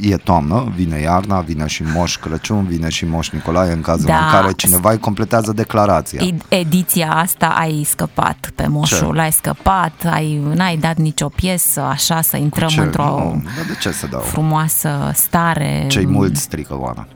e 0.00 0.16
toamnă, 0.16 0.72
vine 0.76 0.98
iarna, 0.98 1.40
vine 1.40 1.66
și 1.66 1.82
Moș 1.94 2.16
Crăciun, 2.16 2.66
vine 2.66 2.88
și 2.88 3.04
Moș 3.06 3.30
Nicolae 3.30 3.72
în 3.72 3.80
cazul 3.80 4.04
Da. 4.06 4.16
în 4.24 4.30
care 4.30 4.52
cineva 4.52 4.90
îi 4.90 4.98
completează 4.98 5.52
declarația. 5.52 6.20
Ed- 6.26 6.48
Ediția 6.48 7.12
asta 7.14 7.46
ai 7.46 7.82
scăpat 7.88 8.50
pe 8.54 8.66
moșul, 8.66 9.14
Ce? 9.14 9.20
ai 9.20 9.32
scăpat, 9.32 9.92
ai, 10.10 10.40
n-ai 10.54 10.76
dat 10.76 10.96
nicio 10.96 11.28
piesă 11.28 11.80
așa 11.80 12.20
să 12.20 12.36
intrăm 12.36 12.68
Ce? 12.68 12.80
într-o 12.80 13.04
Nu, 13.04 13.42
dar 13.56 13.64
de 13.66 13.76
ce 13.80 13.90
să 13.90 14.06
dau? 14.06 14.20
frumoasă 14.20 15.10
stare. 15.14 15.84
Cei 15.88 16.06
mulți 16.06 16.40
strică 16.40 16.76
Oana. 16.80 17.06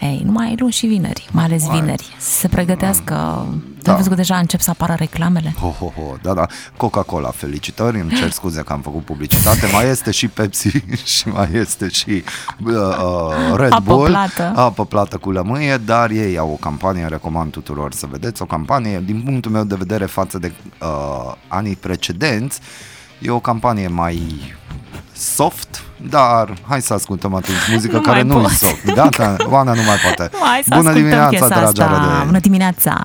Ei, 0.00 0.22
numai 0.24 0.54
luni 0.58 0.72
și 0.72 0.86
vineri, 0.86 1.28
mai 1.32 1.44
ales 1.44 1.64
Hai. 1.68 1.80
vineri. 1.80 2.14
Să 2.18 2.30
se 2.38 2.48
pregătească. 2.48 3.14
Da. 3.14 3.46
Ai 3.90 3.96
văzut 3.96 4.10
că 4.10 4.16
deja 4.16 4.36
încep 4.36 4.60
să 4.60 4.70
apară 4.70 4.94
reclamele? 4.98 5.54
Ho, 5.60 5.68
ho, 5.68 5.92
ho, 5.96 6.16
da, 6.22 6.34
da. 6.34 6.46
Coca-Cola, 6.76 7.30
felicitări, 7.30 8.00
îmi 8.00 8.10
cer 8.14 8.30
scuze 8.30 8.62
că 8.62 8.72
am 8.72 8.80
făcut 8.80 9.04
publicitate. 9.04 9.66
Mai 9.72 9.88
este 9.88 10.10
și 10.10 10.28
Pepsi 10.28 10.68
și 11.14 11.28
mai 11.28 11.48
este 11.52 11.88
și 11.88 12.24
uh, 12.66 12.74
uh, 12.74 13.56
Red 13.56 13.72
Apă 13.72 13.94
Bull. 13.94 14.06
plată. 14.08 14.52
Apă 14.56 14.84
plată 14.86 15.16
cu 15.16 15.30
lămâie, 15.30 15.76
dar 15.76 16.10
ei 16.10 16.38
au 16.38 16.50
o 16.50 16.56
campanie, 16.56 17.06
recomand 17.06 17.50
tuturor 17.52 17.92
să 17.92 18.06
vedeți, 18.10 18.42
o 18.42 18.44
campanie, 18.44 19.02
din 19.06 19.22
punctul 19.22 19.50
meu 19.50 19.64
de 19.64 19.74
vedere, 19.74 20.04
față 20.04 20.38
de 20.38 20.52
uh, 20.82 21.32
anii 21.48 21.76
precedenți, 21.76 22.60
e 23.18 23.30
o 23.30 23.40
campanie 23.40 23.88
mai 23.88 24.32
soft, 25.16 25.82
dar 26.08 26.54
hai 26.68 26.82
să 26.82 26.94
ascultăm 26.94 27.34
atunci 27.34 27.58
muzică 27.72 27.96
Nu 27.96 28.00
care 28.02 28.22
mai 28.22 28.26
nu 28.28 28.38
e 28.38 28.42
pot. 28.42 28.50
soft. 28.50 28.92
Gata, 28.94 29.36
Oana 29.48 29.72
nu 29.72 29.82
mai 29.82 29.96
poate. 29.96 30.36
Hai 30.42 30.60
să 30.62 30.74
Bună 30.76 30.78
ascultăm 30.78 30.94
dimineața, 30.94 31.28
piesa 31.28 31.46
dragi 31.46 31.64
asta. 31.80 31.84
arădeni. 31.84 32.24
Bună 32.24 32.38
dimineața! 32.38 33.02